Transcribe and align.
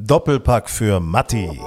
Doppelpack 0.00 0.70
für 0.70 1.00
Matti. 1.00 1.60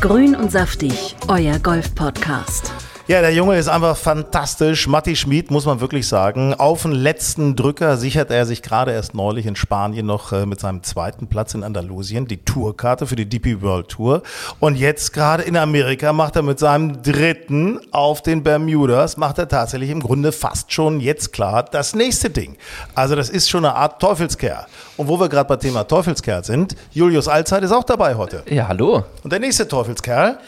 Grün 0.00 0.34
und 0.34 0.50
saftig, 0.50 1.16
euer 1.28 1.58
Golf-Podcast. 1.58 2.72
Ja, 3.08 3.22
der 3.22 3.32
Junge 3.32 3.56
ist 3.56 3.68
einfach 3.68 3.96
fantastisch. 3.96 4.86
Matti 4.86 5.16
Schmid, 5.16 5.50
muss 5.50 5.64
man 5.64 5.80
wirklich 5.80 6.06
sagen. 6.06 6.52
Auf 6.52 6.82
den 6.82 6.92
letzten 6.92 7.56
Drücker 7.56 7.96
sichert 7.96 8.30
er 8.30 8.44
sich 8.44 8.60
gerade 8.60 8.92
erst 8.92 9.14
neulich 9.14 9.46
in 9.46 9.56
Spanien 9.56 10.04
noch 10.04 10.30
äh, 10.32 10.44
mit 10.44 10.60
seinem 10.60 10.82
zweiten 10.82 11.26
Platz 11.26 11.54
in 11.54 11.64
Andalusien 11.64 12.26
die 12.26 12.36
Tourkarte 12.44 13.06
für 13.06 13.16
die 13.16 13.26
DP 13.26 13.62
World 13.62 13.88
Tour. 13.88 14.22
Und 14.60 14.76
jetzt 14.76 15.14
gerade 15.14 15.42
in 15.42 15.56
Amerika 15.56 16.12
macht 16.12 16.36
er 16.36 16.42
mit 16.42 16.58
seinem 16.58 17.00
dritten 17.00 17.80
auf 17.92 18.20
den 18.20 18.42
Bermudas, 18.42 19.16
macht 19.16 19.38
er 19.38 19.48
tatsächlich 19.48 19.88
im 19.88 20.00
Grunde 20.00 20.30
fast 20.30 20.70
schon 20.74 21.00
jetzt 21.00 21.32
klar 21.32 21.62
das 21.62 21.94
nächste 21.94 22.28
Ding. 22.28 22.58
Also 22.94 23.16
das 23.16 23.30
ist 23.30 23.48
schon 23.48 23.64
eine 23.64 23.74
Art 23.74 24.02
Teufelskerl. 24.02 24.66
Und 24.98 25.08
wo 25.08 25.18
wir 25.18 25.30
gerade 25.30 25.48
bei 25.48 25.56
Thema 25.56 25.84
Teufelskerl 25.84 26.44
sind, 26.44 26.76
Julius 26.92 27.26
Allzeit 27.26 27.62
ist 27.62 27.72
auch 27.72 27.84
dabei 27.84 28.16
heute. 28.16 28.42
Ja, 28.50 28.68
hallo. 28.68 29.06
Und 29.22 29.32
der 29.32 29.40
nächste 29.40 29.66
Teufelskerl, 29.66 30.38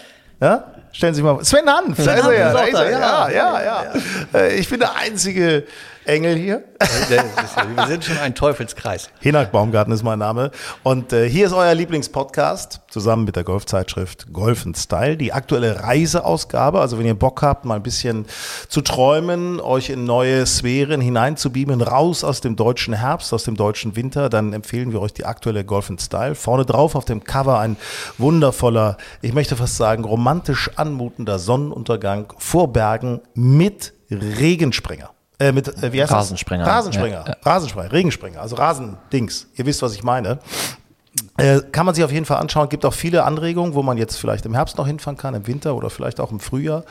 ja, 0.42 0.64
Stellen 0.92 1.14
Sie 1.14 1.22
mal 1.22 1.44
Sven 1.44 1.68
Hanf, 1.68 2.04
da 2.04 2.14
ist 2.14 2.26
er 2.26 2.38
ja, 2.38 2.52
da 2.52 2.62
ist 2.62 2.74
er, 2.74 2.90
ja, 2.90 3.30
ja, 3.30 3.62
ja. 3.62 3.82
Äh, 4.34 4.56
ich 4.56 4.68
bin 4.68 4.80
der 4.80 4.96
einzige 4.96 5.64
Engel 6.04 6.36
hier. 6.36 6.64
Wir 7.76 7.86
sind 7.86 8.04
schon 8.04 8.16
ein 8.18 8.34
Teufelskreis. 8.34 9.10
Hinak 9.20 9.52
Baumgarten 9.52 9.92
ist 9.92 10.02
mein 10.02 10.18
Name. 10.18 10.50
Und 10.82 11.12
äh, 11.12 11.28
hier 11.28 11.46
ist 11.46 11.52
euer 11.52 11.74
Lieblingspodcast, 11.74 12.80
zusammen 12.88 13.24
mit 13.24 13.36
der 13.36 13.44
Golfzeitschrift 13.44 14.32
Golf 14.32 14.66
Style, 14.76 15.16
die 15.18 15.32
aktuelle 15.32 15.82
Reiseausgabe. 15.82 16.80
Also 16.80 16.98
wenn 16.98 17.06
ihr 17.06 17.14
Bock 17.14 17.42
habt, 17.42 17.66
mal 17.66 17.76
ein 17.76 17.82
bisschen 17.82 18.24
zu 18.68 18.80
träumen, 18.80 19.60
euch 19.60 19.90
in 19.90 20.04
neue 20.04 20.46
Sphären 20.46 21.02
hineinzubeamen, 21.02 21.82
raus 21.82 22.24
aus 22.24 22.40
dem 22.40 22.56
deutschen 22.56 22.94
Herbst, 22.94 23.34
aus 23.34 23.44
dem 23.44 23.56
deutschen 23.56 23.94
Winter, 23.94 24.30
dann 24.30 24.54
empfehlen 24.54 24.92
wir 24.92 25.02
euch 25.02 25.12
die 25.12 25.26
aktuelle 25.26 25.64
Golf 25.64 25.92
Style. 25.98 26.34
Vorne 26.34 26.64
drauf 26.64 26.94
auf 26.94 27.04
dem 27.04 27.24
Cover 27.24 27.58
ein 27.58 27.76
wundervoller, 28.16 28.96
ich 29.20 29.34
möchte 29.34 29.54
fast 29.54 29.76
sagen, 29.76 30.04
romantisch 30.04 30.70
anmutender 30.80 31.38
Sonnenuntergang 31.38 32.32
vor 32.38 32.72
Bergen 32.72 33.20
mit 33.34 33.92
Regensprenger. 34.10 35.10
Äh, 35.38 35.52
mit, 35.52 35.68
äh, 35.68 35.92
wie 35.92 36.02
heißt 36.02 36.12
Rasensprenger. 36.12 36.64
Das? 36.64 36.74
Rasensprenger. 36.74 37.24
Ja. 37.26 37.36
Rasensprenger, 37.42 37.92
Regensprenger, 37.92 38.40
also 38.40 38.56
Rasendings. 38.56 39.46
Ihr 39.54 39.66
wisst, 39.66 39.82
was 39.82 39.94
ich 39.94 40.02
meine. 40.02 40.38
Äh, 41.40 41.62
kann 41.72 41.86
man 41.86 41.94
sich 41.94 42.04
auf 42.04 42.12
jeden 42.12 42.26
Fall 42.26 42.36
anschauen. 42.36 42.68
Gibt 42.68 42.84
auch 42.84 42.92
viele 42.92 43.24
Anregungen, 43.24 43.74
wo 43.74 43.82
man 43.82 43.96
jetzt 43.96 44.16
vielleicht 44.16 44.44
im 44.44 44.54
Herbst 44.54 44.76
noch 44.76 44.86
hinfahren 44.86 45.16
kann, 45.16 45.34
im 45.34 45.46
Winter 45.46 45.74
oder 45.74 45.88
vielleicht 45.88 46.20
auch 46.20 46.30
im 46.32 46.38
Frühjahr. 46.38 46.84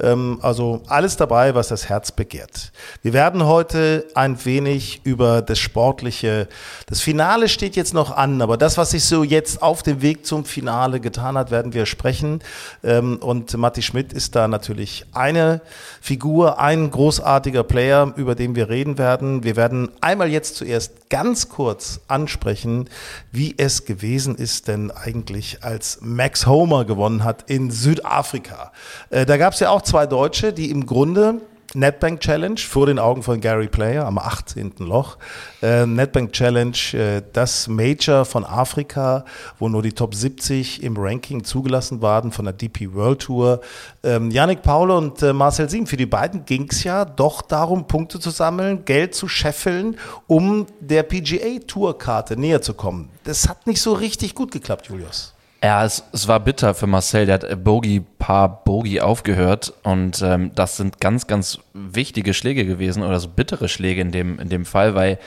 Ähm, 0.00 0.40
also 0.42 0.82
alles 0.88 1.16
dabei, 1.16 1.54
was 1.54 1.68
das 1.68 1.88
Herz 1.88 2.10
begehrt. 2.10 2.72
Wir 3.02 3.12
werden 3.12 3.44
heute 3.44 4.04
ein 4.14 4.44
wenig 4.44 5.02
über 5.04 5.40
das 5.40 5.60
Sportliche. 5.60 6.48
Das 6.86 7.00
Finale 7.00 7.48
steht 7.48 7.76
jetzt 7.76 7.94
noch 7.94 8.16
an, 8.16 8.42
aber 8.42 8.56
das, 8.56 8.76
was 8.76 8.90
sich 8.90 9.04
so 9.04 9.22
jetzt 9.22 9.62
auf 9.62 9.84
dem 9.84 10.02
Weg 10.02 10.26
zum 10.26 10.44
Finale 10.44 10.98
getan 10.98 11.38
hat, 11.38 11.52
werden 11.52 11.72
wir 11.72 11.86
sprechen. 11.86 12.40
Ähm, 12.82 13.18
und 13.18 13.56
Matti 13.56 13.82
Schmidt 13.82 14.12
ist 14.12 14.34
da 14.34 14.48
natürlich 14.48 15.06
eine 15.12 15.60
Figur, 16.00 16.58
ein 16.58 16.90
großartiger 16.90 17.62
Player, 17.62 18.12
über 18.16 18.34
den 18.34 18.56
wir 18.56 18.68
reden 18.68 18.98
werden. 18.98 19.44
Wir 19.44 19.54
werden 19.54 19.90
einmal 20.00 20.28
jetzt 20.28 20.56
zuerst 20.56 21.08
ganz 21.08 21.48
kurz 21.48 22.00
ansprechen, 22.08 22.88
wie 23.30 23.54
es 23.56 23.84
gewesen 23.92 24.36
ist 24.36 24.68
denn 24.68 24.90
eigentlich, 24.90 25.58
als 25.62 25.98
Max 26.00 26.46
Homer 26.46 26.84
gewonnen 26.84 27.24
hat 27.24 27.50
in 27.50 27.70
Südafrika. 27.70 28.72
Äh, 29.10 29.26
da 29.26 29.36
gab 29.36 29.52
es 29.52 29.60
ja 29.60 29.68
auch 29.70 29.82
zwei 29.82 30.06
Deutsche, 30.06 30.52
die 30.52 30.70
im 30.70 30.86
Grunde 30.86 31.42
Netbank 31.74 32.20
Challenge 32.20 32.58
vor 32.58 32.86
den 32.86 32.98
Augen 32.98 33.22
von 33.22 33.40
Gary 33.40 33.66
Player 33.66 34.04
am 34.04 34.18
18. 34.18 34.74
Loch. 34.78 35.16
Äh, 35.62 35.86
Netbank 35.86 36.32
Challenge, 36.32 36.76
äh, 36.92 37.22
das 37.32 37.66
Major 37.66 38.24
von 38.26 38.44
Afrika, 38.44 39.24
wo 39.58 39.68
nur 39.68 39.82
die 39.82 39.92
Top 39.92 40.14
70 40.14 40.82
im 40.82 40.96
Ranking 40.98 41.44
zugelassen 41.44 42.02
waren 42.02 42.30
von 42.30 42.44
der 42.44 42.52
DP 42.52 42.92
World 42.92 43.20
Tour. 43.20 43.60
Ähm, 44.02 44.30
Yannick 44.30 44.62
Paul 44.62 44.90
und 44.90 45.22
äh, 45.22 45.32
Marcel 45.32 45.70
Siegen, 45.70 45.86
für 45.86 45.96
die 45.96 46.06
beiden 46.06 46.44
ging 46.44 46.68
es 46.70 46.84
ja 46.84 47.06
doch 47.06 47.40
darum, 47.40 47.86
Punkte 47.86 48.20
zu 48.20 48.30
sammeln, 48.30 48.84
Geld 48.84 49.14
zu 49.14 49.26
scheffeln, 49.26 49.96
um 50.26 50.66
der 50.80 51.04
PGA 51.04 51.58
Tourkarte 51.66 52.36
näher 52.36 52.60
zu 52.60 52.74
kommen. 52.74 53.08
Das 53.24 53.48
hat 53.48 53.66
nicht 53.66 53.80
so 53.80 53.94
richtig 53.94 54.34
gut 54.34 54.50
geklappt, 54.50 54.88
Julius. 54.88 55.31
Ja, 55.64 55.84
es, 55.84 56.02
es 56.12 56.26
war 56.26 56.40
bitter 56.40 56.74
für 56.74 56.88
Marcel. 56.88 57.26
Der 57.26 57.34
hat 57.34 57.64
Bogey 57.64 58.00
paar 58.00 58.64
Bogey 58.64 59.00
aufgehört 59.00 59.72
und 59.84 60.20
ähm, 60.20 60.50
das 60.56 60.76
sind 60.76 61.00
ganz, 61.00 61.28
ganz 61.28 61.60
wichtige 61.72 62.34
Schläge 62.34 62.66
gewesen 62.66 63.04
oder 63.04 63.20
so 63.20 63.28
bittere 63.28 63.68
Schläge 63.68 64.00
in 64.00 64.10
dem, 64.10 64.40
in 64.40 64.48
dem 64.48 64.64
Fall, 64.64 64.96
weil 64.96 65.18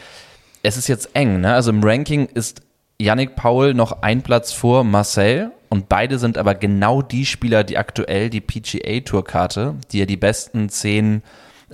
es 0.61 0.75
ist 0.75 0.89
jetzt 0.89 1.15
eng. 1.15 1.39
Ne? 1.39 1.53
Also 1.53 1.71
im 1.71 1.81
Ranking 1.81 2.25
ist 2.25 2.61
Yannick 2.99 3.37
Paul 3.37 3.73
noch 3.73 4.01
ein 4.01 4.23
Platz 4.23 4.51
vor 4.51 4.83
Marcel 4.83 5.51
und 5.69 5.87
beide 5.87 6.19
sind 6.19 6.37
aber 6.37 6.53
genau 6.53 7.01
die 7.01 7.25
Spieler, 7.25 7.63
die 7.63 7.77
aktuell 7.77 8.29
die 8.29 8.41
PGA 8.41 8.99
Tourkarte, 9.01 9.75
die 9.91 9.99
ja 9.99 10.05
die 10.05 10.17
besten 10.17 10.67
zehn 10.67 11.23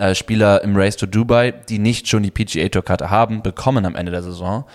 äh, 0.02 0.16
Spieler 0.16 0.64
im 0.64 0.76
Race 0.76 0.98
to 0.98 1.06
Dubai, 1.06 1.52
die 1.52 1.78
nicht 1.78 2.08
schon 2.08 2.24
die 2.24 2.32
PGA 2.32 2.68
Tourkarte 2.70 3.12
haben, 3.12 3.44
bekommen 3.44 3.86
am 3.86 3.96
Ende 3.96 4.12
der 4.12 4.24
Saison, 4.24 4.66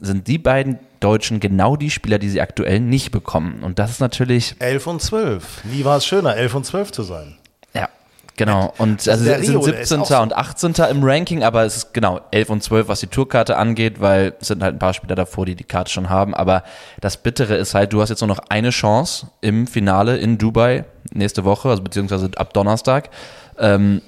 sind 0.00 0.28
die 0.28 0.38
beiden 0.38 0.78
Deutschen 1.00 1.40
genau 1.40 1.74
die 1.74 1.90
Spieler, 1.90 2.20
die 2.20 2.28
sie 2.28 2.40
aktuell 2.40 2.78
nicht 2.78 3.10
bekommen. 3.10 3.64
Und 3.64 3.80
das 3.80 3.90
ist 3.90 4.00
natürlich. 4.00 4.54
11 4.60 4.86
und 4.86 5.02
12. 5.02 5.62
Wie 5.64 5.84
war 5.84 5.96
es 5.96 6.06
schöner, 6.06 6.36
11 6.36 6.54
und 6.54 6.66
12 6.66 6.92
zu 6.92 7.02
sein? 7.02 7.36
Ja, 7.74 7.88
Genau, 8.36 8.72
und 8.78 9.08
also 9.08 9.28
es 9.28 9.46
sind 9.46 9.64
17. 9.64 10.04
So 10.04 10.20
und 10.20 10.36
18. 10.36 10.74
im 10.90 11.02
Ranking, 11.02 11.42
aber 11.42 11.64
es 11.64 11.76
ist 11.78 11.94
genau 11.94 12.20
11 12.30 12.50
und 12.50 12.62
12, 12.62 12.86
was 12.86 13.00
die 13.00 13.06
Tourkarte 13.08 13.56
angeht, 13.56 14.00
weil 14.00 14.34
es 14.40 14.48
sind 14.48 14.62
halt 14.62 14.76
ein 14.76 14.78
paar 14.78 14.94
Spieler 14.94 15.16
davor, 15.16 15.46
die 15.46 15.56
die 15.56 15.64
Karte 15.64 15.90
schon 15.90 16.10
haben. 16.10 16.32
Aber 16.34 16.62
das 17.00 17.16
Bittere 17.16 17.56
ist 17.56 17.74
halt, 17.74 17.92
du 17.92 18.00
hast 18.02 18.10
jetzt 18.10 18.20
nur 18.20 18.28
noch 18.28 18.40
eine 18.50 18.70
Chance 18.70 19.28
im 19.40 19.66
Finale 19.66 20.18
in 20.18 20.38
Dubai 20.38 20.84
nächste 21.12 21.44
Woche, 21.44 21.70
also 21.70 21.82
beziehungsweise 21.82 22.30
ab 22.36 22.52
Donnerstag. 22.52 23.10
Ähm, 23.58 24.02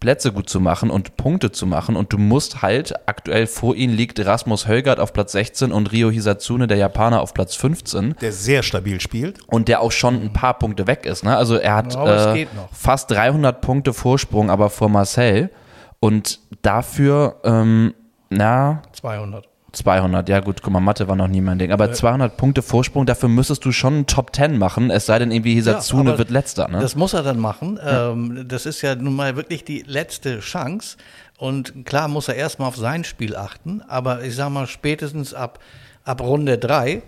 Plätze 0.00 0.32
gut 0.32 0.48
zu 0.48 0.60
machen 0.60 0.90
und 0.90 1.16
Punkte 1.16 1.52
zu 1.52 1.66
machen. 1.66 1.96
Und 1.96 2.12
du 2.12 2.18
musst 2.18 2.62
halt, 2.62 2.94
aktuell 3.08 3.46
vor 3.46 3.74
ihnen 3.74 3.94
liegt 3.94 4.24
Rasmus 4.24 4.68
Hölgert 4.68 5.00
auf 5.00 5.12
Platz 5.12 5.32
16 5.32 5.72
und 5.72 5.92
Rio 5.92 6.10
Hisatsune, 6.10 6.66
der 6.66 6.76
Japaner, 6.76 7.20
auf 7.20 7.34
Platz 7.34 7.54
15. 7.54 8.16
Der 8.20 8.32
sehr 8.32 8.62
stabil 8.62 9.00
spielt. 9.00 9.38
Und 9.46 9.68
der 9.68 9.80
auch 9.80 9.92
schon 9.92 10.20
ein 10.20 10.32
paar 10.32 10.58
Punkte 10.58 10.86
weg 10.86 11.06
ist. 11.06 11.24
Ne? 11.24 11.36
Also 11.36 11.56
er 11.56 11.74
hat 11.74 11.94
ja, 11.94 12.34
äh, 12.34 12.46
fast 12.72 13.10
300 13.10 13.60
Punkte 13.60 13.92
Vorsprung, 13.92 14.50
aber 14.50 14.70
vor 14.70 14.88
Marcel. 14.88 15.50
Und 16.00 16.40
dafür, 16.62 17.36
ähm, 17.44 17.94
na. 18.28 18.82
200. 18.92 19.48
200, 19.76 20.28
ja 20.28 20.40
gut, 20.40 20.62
guck 20.62 20.72
mal, 20.72 20.80
Mathe 20.80 21.06
war 21.06 21.16
noch 21.16 21.28
nie 21.28 21.40
mein 21.40 21.58
Ding. 21.58 21.70
Aber 21.70 21.92
200 21.92 22.36
Punkte 22.36 22.62
Vorsprung, 22.62 23.06
dafür 23.06 23.28
müsstest 23.28 23.64
du 23.64 23.72
schon 23.72 23.94
einen 23.94 24.06
Top 24.06 24.34
10 24.34 24.58
machen, 24.58 24.90
es 24.90 25.06
sei 25.06 25.18
denn 25.18 25.30
irgendwie 25.30 25.54
Hisatsune 25.54 26.12
ja, 26.12 26.18
wird 26.18 26.30
letzter. 26.30 26.68
Ne? 26.68 26.80
Das 26.80 26.96
muss 26.96 27.12
er 27.12 27.22
dann 27.22 27.38
machen. 27.38 27.78
Ja. 27.84 28.12
Ähm, 28.12 28.46
das 28.48 28.66
ist 28.66 28.82
ja 28.82 28.94
nun 28.94 29.14
mal 29.14 29.36
wirklich 29.36 29.64
die 29.64 29.82
letzte 29.82 30.40
Chance. 30.40 30.96
Und 31.38 31.84
klar 31.84 32.08
muss 32.08 32.28
er 32.28 32.36
erstmal 32.36 32.68
auf 32.68 32.76
sein 32.76 33.04
Spiel 33.04 33.36
achten, 33.36 33.82
aber 33.86 34.22
ich 34.22 34.34
sag 34.34 34.50
mal, 34.50 34.66
spätestens 34.66 35.34
ab, 35.34 35.58
ab 36.04 36.22
Runde 36.22 36.56
3 36.56 36.92
äh, 36.92 37.02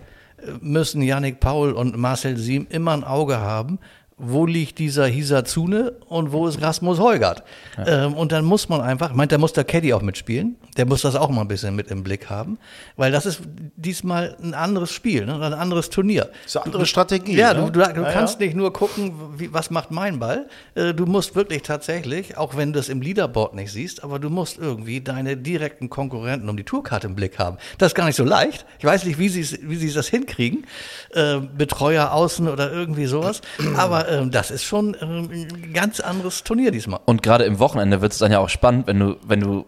müssen 0.61 1.01
Yannick 1.01 1.39
Paul 1.39 1.71
und 1.71 1.97
Marcel 1.97 2.37
Siem 2.37 2.67
immer 2.69 2.93
ein 2.93 3.03
Auge 3.03 3.39
haben, 3.39 3.79
wo 4.19 4.45
liegt 4.45 4.79
dieser 4.79 5.07
Hisazune 5.07 5.93
und 6.07 6.31
wo 6.31 6.47
ist 6.47 6.61
Rasmus 6.61 6.99
Heugart? 6.99 7.43
Ja. 7.77 8.05
Ähm, 8.05 8.13
und 8.13 8.31
dann 8.31 8.43
muss 8.45 8.67
man 8.67 8.81
einfach, 8.81 9.13
meint, 9.13 9.31
da 9.31 9.37
muss 9.37 9.53
der 9.53 9.63
Caddy 9.63 9.93
auch 9.93 10.01
mitspielen, 10.01 10.57
der 10.77 10.85
muss 10.85 11.01
das 11.01 11.15
auch 11.15 11.29
mal 11.29 11.41
ein 11.41 11.47
bisschen 11.47 11.75
mit 11.75 11.87
im 11.87 12.03
Blick 12.03 12.29
haben, 12.29 12.59
weil 12.97 13.11
das 13.11 13.25
ist 13.25 13.41
diesmal 13.77 14.35
ein 14.41 14.53
anderes 14.53 14.91
Spiel, 14.91 15.25
ne, 15.25 15.35
ein 15.35 15.53
anderes 15.53 15.89
Turnier. 15.89 16.29
Das 16.43 16.47
ist 16.47 16.57
eine 16.57 16.65
andere 16.65 16.85
Strategie. 16.85 17.35
Ja, 17.35 17.53
ne? 17.53 17.71
du, 17.71 17.71
du, 17.71 17.93
du 17.93 18.01
ja, 18.01 18.11
kannst 18.11 18.39
ja. 18.39 18.45
nicht 18.45 18.55
nur 18.55 18.73
gucken, 18.73 19.13
wie, 19.37 19.53
was 19.53 19.69
macht 19.71 19.91
mein 19.91 20.19
Ball, 20.19 20.47
äh, 20.75 20.93
du 20.93 21.05
musst 21.05 21.35
wirklich 21.35 21.61
tatsächlich, 21.61 22.37
auch 22.37 22.57
wenn 22.57 22.73
du 22.73 22.79
es 22.79 22.89
im 22.89 23.01
Leaderboard 23.01 23.55
nicht 23.55 23.71
siehst, 23.71 24.03
aber 24.03 24.19
du 24.19 24.29
musst 24.29 24.57
irgendwie 24.57 24.99
deine 24.99 25.37
direkten 25.37 25.89
Konkurrenten 25.89 26.49
um 26.49 26.57
die 26.57 26.65
Tourkarte 26.65 27.07
im 27.07 27.15
Blick 27.15 27.39
haben. 27.39 27.57
Das 27.77 27.93
ist 27.93 27.95
gar 27.95 28.05
nicht 28.05 28.17
so 28.17 28.25
leicht. 28.25 28.65
Ich 28.79 28.85
weiß 28.85 29.05
nicht, 29.05 29.17
wie 29.17 29.29
sie 29.29 29.39
wie 29.61 29.77
sie 29.77 29.93
das 29.93 30.07
hinkriegen, 30.07 30.65
äh, 31.11 31.37
Betreuer 31.39 32.11
außen 32.11 32.47
oder 32.49 32.71
irgendwie 32.71 33.05
sowas, 33.05 33.41
aber 33.75 34.08
ähm, 34.09 34.31
das 34.31 34.51
ist 34.51 34.63
schon 34.63 34.95
ähm, 35.01 35.29
ein 35.31 35.73
ganz 35.73 35.99
anderes 35.99 36.43
Turnier 36.43 36.71
diesmal. 36.71 36.99
Und 37.05 37.23
gerade 37.23 37.43
im 37.45 37.59
Wochenende 37.59 38.01
wird 38.01 38.11
es 38.11 38.17
dann 38.17 38.31
ja 38.31 38.39
auch 38.39 38.49
spannend, 38.49 38.87
wenn 38.87 38.99
du, 38.99 39.15
wenn 39.25 39.39
du 39.39 39.65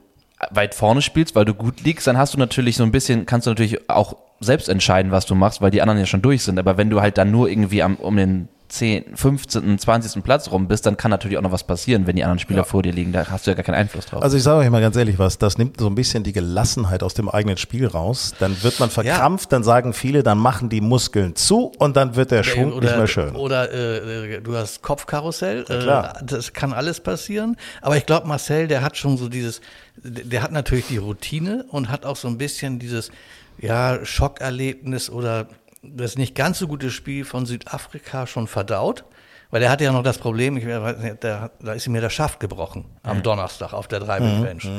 weit 0.50 0.74
vorne 0.74 1.02
spielst, 1.02 1.36
weil 1.36 1.46
du 1.46 1.54
gut 1.54 1.82
liegst, 1.82 2.08
dann 2.08 2.18
hast 2.18 2.34
du 2.34 2.38
natürlich 2.38 2.76
so 2.76 2.84
ein 2.84 2.92
bisschen, 2.92 3.26
kannst 3.26 3.46
du 3.46 3.52
natürlich 3.52 3.90
auch 3.90 4.16
selbst 4.40 4.70
entscheiden, 4.70 5.12
was 5.12 5.26
du 5.26 5.36
machst, 5.36 5.62
weil 5.62 5.72
die 5.72 5.82
anderen 5.82 6.00
ja 6.00 6.06
schon 6.06 6.22
durch 6.22 6.44
sind. 6.44 6.58
Aber 6.58 6.78
wenn 6.78 6.90
du 6.90 7.02
halt 7.02 7.18
dann 7.18 7.32
nur 7.32 7.48
irgendwie 7.48 7.84
am, 7.84 7.96
um 7.98 8.18
den 8.18 8.48
10., 8.72 9.16
15., 9.16 9.78
20. 9.78 10.24
Platz 10.24 10.50
rum 10.50 10.68
bist, 10.68 10.86
dann 10.86 10.96
kann 10.96 11.12
natürlich 11.12 11.38
auch 11.38 11.42
noch 11.42 11.52
was 11.52 11.66
passieren, 11.66 12.08
wenn 12.08 12.16
die 12.16 12.24
anderen 12.24 12.40
Spieler 12.40 12.60
ja. 12.60 12.64
vor 12.64 12.82
dir 12.82 12.94
liegen. 12.94 13.12
Da 13.12 13.28
hast 13.30 13.46
du 13.46 13.52
ja 13.52 13.56
gar 13.56 13.64
keinen 13.64 13.76
Einfluss 13.76 14.06
drauf. 14.06 14.24
Also 14.24 14.38
ich 14.38 14.44
sage 14.44 14.60
euch 14.60 14.70
mal 14.70 14.82
ganz 14.82 14.96
ehrlich 14.96 15.20
was, 15.20 15.38
das 15.38 15.58
nimmt 15.58 15.80
so 15.80 15.88
ein 15.88 15.96
bisschen 15.96 16.24
die 16.24 16.32
Gelassenheit 16.32 17.04
aus 17.04 17.14
dem 17.14 17.28
eigenen 17.28 17.58
Spiel 17.58 17.86
raus. 17.86 18.34
Dann 18.40 18.64
wird 18.64 18.80
man 18.80 18.90
verkrampft, 18.90 19.52
ja. 19.52 19.58
dann 19.58 19.64
sagen 19.64 19.94
viele, 19.94 20.24
dann 20.24 20.38
machen 20.38 20.70
die 20.70 20.82
Muskeln 20.82 21.36
zu 21.36 21.72
und 21.80 21.98
dann 21.98 22.16
wird 22.16 22.32
der 22.32 22.44
Schwung 22.44 22.72
oder, 22.72 22.88
nicht 22.88 22.98
mehr 22.98 23.08
schön. 23.08 23.36
Oder 23.36 23.72
äh, 23.74 24.42
du 24.42 24.56
hast 24.56 24.82
Kopfkarussell, 24.82 25.66
ja, 25.70 26.12
äh, 26.12 26.26
das 26.26 26.54
kann 26.54 26.72
alles 26.72 27.02
passieren. 27.02 27.58
Aber 27.82 27.98
ich 27.98 28.06
glaube, 28.06 28.28
Marcel, 28.28 28.68
der 28.68 28.82
hat 28.82 28.96
schon 28.96 29.18
so 29.18 29.28
dieses, 29.28 29.60
der 29.98 30.42
hat 30.42 30.52
natürlich 30.52 30.88
die 30.88 30.98
Routine 30.98 31.66
und 31.70 31.90
hat 31.90 32.06
auch 32.06 32.16
so 32.16 32.28
ein 32.28 32.38
bisschen 32.38 32.80
dieses 32.80 33.12
ja, 33.58 34.04
Schockerlebnis 34.06 35.10
oder 35.10 35.48
das 35.82 36.18
nicht 36.18 36.36
ganz 36.36 36.60
so 36.60 36.68
gute 36.68 36.92
Spiel 36.92 37.26
von 37.26 37.46
Südafrika 37.46 38.28
schon 38.28 38.48
verdaut. 38.48 39.06
Weil 39.52 39.62
er 39.64 39.70
hatte 39.70 39.84
ja 39.84 39.92
noch 39.92 40.04
das 40.04 40.18
Problem, 40.18 40.56
ich, 40.56 40.66
weiß 40.66 40.98
nicht, 41.00 41.24
da, 41.26 41.52
da 41.60 41.74
ist 41.74 41.86
ihm 41.86 41.94
ja 41.94 42.00
der 42.00 42.10
Schaft 42.10 42.40
gebrochen 42.40 42.86
am 43.04 43.22
Donnerstag 43.22 43.74
auf 43.74 43.90
der 43.90 44.00
Dreibeck-Bench. 44.00 44.70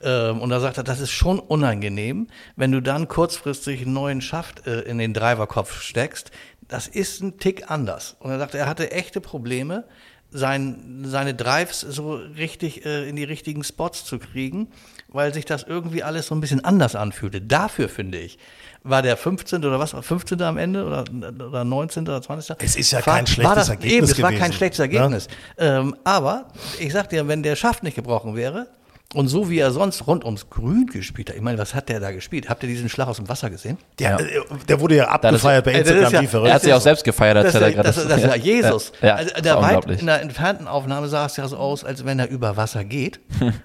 Ähm, 0.00 0.40
und 0.40 0.48
da 0.50 0.60
sagt 0.60 0.78
er, 0.78 0.84
das 0.84 1.00
ist 1.00 1.10
schon 1.10 1.40
unangenehm, 1.40 2.28
wenn 2.54 2.70
du 2.70 2.80
dann 2.80 3.08
kurzfristig 3.08 3.82
einen 3.82 3.94
neuen 3.94 4.20
Schaft 4.20 4.64
äh, 4.66 4.82
in 4.82 4.98
den 4.98 5.12
Driverkopf 5.12 5.82
steckst. 5.82 6.30
Das 6.68 6.86
ist 6.86 7.20
ein 7.20 7.38
Tick 7.38 7.68
anders. 7.68 8.16
Und 8.20 8.30
er 8.30 8.38
sagte, 8.38 8.58
er 8.58 8.66
hatte 8.66 8.92
echte 8.92 9.20
Probleme, 9.20 9.84
sein, 10.32 11.02
seine 11.04 11.34
Drives 11.34 11.80
so 11.80 12.14
richtig 12.14 12.86
äh, 12.86 13.08
in 13.08 13.16
die 13.16 13.24
richtigen 13.24 13.64
Spots 13.64 14.04
zu 14.04 14.18
kriegen, 14.18 14.68
weil 15.08 15.34
sich 15.34 15.44
das 15.44 15.62
irgendwie 15.62 16.02
alles 16.02 16.28
so 16.28 16.34
ein 16.34 16.40
bisschen 16.40 16.64
anders 16.64 16.94
anfühlte. 16.94 17.42
Dafür 17.42 17.88
finde 17.88 18.18
ich, 18.18 18.38
war 18.84 19.02
der 19.02 19.16
15. 19.16 19.64
oder 19.64 19.78
was, 19.78 19.94
15. 19.98 20.40
am 20.42 20.58
Ende 20.58 20.84
oder, 20.84 21.04
oder 21.46 21.64
19. 21.64 22.02
oder 22.04 22.20
20. 22.22 22.56
Es 22.60 22.76
ist 22.76 22.90
ja 22.90 23.04
war, 23.06 23.16
kein 23.16 23.26
schlechtes 23.26 23.48
war 23.48 23.54
das, 23.56 23.68
Ergebnis 23.68 23.92
Eben, 23.94 24.04
es 24.06 24.22
war 24.22 24.30
kein 24.30 24.38
gewesen, 24.38 24.52
schlechtes 24.54 24.78
ne? 24.78 24.84
Ergebnis. 24.84 25.28
Ähm, 25.58 25.96
aber 26.04 26.46
ich 26.78 26.92
sag 26.92 27.08
dir, 27.10 27.28
wenn 27.28 27.42
der 27.42 27.56
Schaft 27.56 27.82
nicht 27.82 27.94
gebrochen 27.94 28.34
wäre, 28.36 28.66
und 29.14 29.28
so 29.28 29.50
wie 29.50 29.58
er 29.58 29.70
sonst 29.72 30.06
rund 30.06 30.24
ums 30.24 30.48
Grün 30.48 30.86
gespielt 30.86 31.28
hat, 31.28 31.36
ich 31.36 31.42
meine, 31.42 31.58
was 31.58 31.74
hat 31.74 31.90
der 31.90 32.00
da 32.00 32.12
gespielt? 32.12 32.48
Habt 32.48 32.62
ihr 32.62 32.68
diesen 32.70 32.88
Schlag 32.88 33.08
aus 33.08 33.18
dem 33.18 33.28
Wasser 33.28 33.50
gesehen? 33.50 33.76
Der, 33.98 34.18
äh, 34.18 34.40
der 34.66 34.80
wurde 34.80 34.96
ja 34.96 35.08
abgefeiert 35.08 35.66
bei 35.66 35.72
ist 35.72 35.80
Instagram, 35.90 36.12
ja- 36.14 36.20
wie 36.20 36.24
Er 36.24 36.28
verrückt. 36.30 36.52
hat 36.54 36.62
sich 36.62 36.72
auch 36.72 36.80
selbst 36.80 37.04
gefeiert, 37.04 37.36
als 37.36 37.46
Das, 37.52 37.54
er 37.56 37.60
da 37.60 37.70
gerade 37.70 37.82
das, 37.88 38.08
das 38.08 38.16
ist 38.22 38.24
ja 38.26 38.34
Jesus. 38.36 38.92
Ja, 39.02 39.08
ja, 39.08 39.14
also, 39.16 39.34
der 39.42 39.56
weit, 39.56 39.64
unglaublich. 39.64 40.00
in 40.00 40.06
der 40.06 40.22
entfernten 40.22 40.66
Aufnahme 40.66 41.08
sah 41.08 41.26
es 41.26 41.36
ja 41.36 41.46
so 41.46 41.58
aus, 41.58 41.84
als 41.84 42.06
wenn 42.06 42.18
er 42.20 42.30
über 42.30 42.56
Wasser 42.56 42.84
geht. 42.84 43.20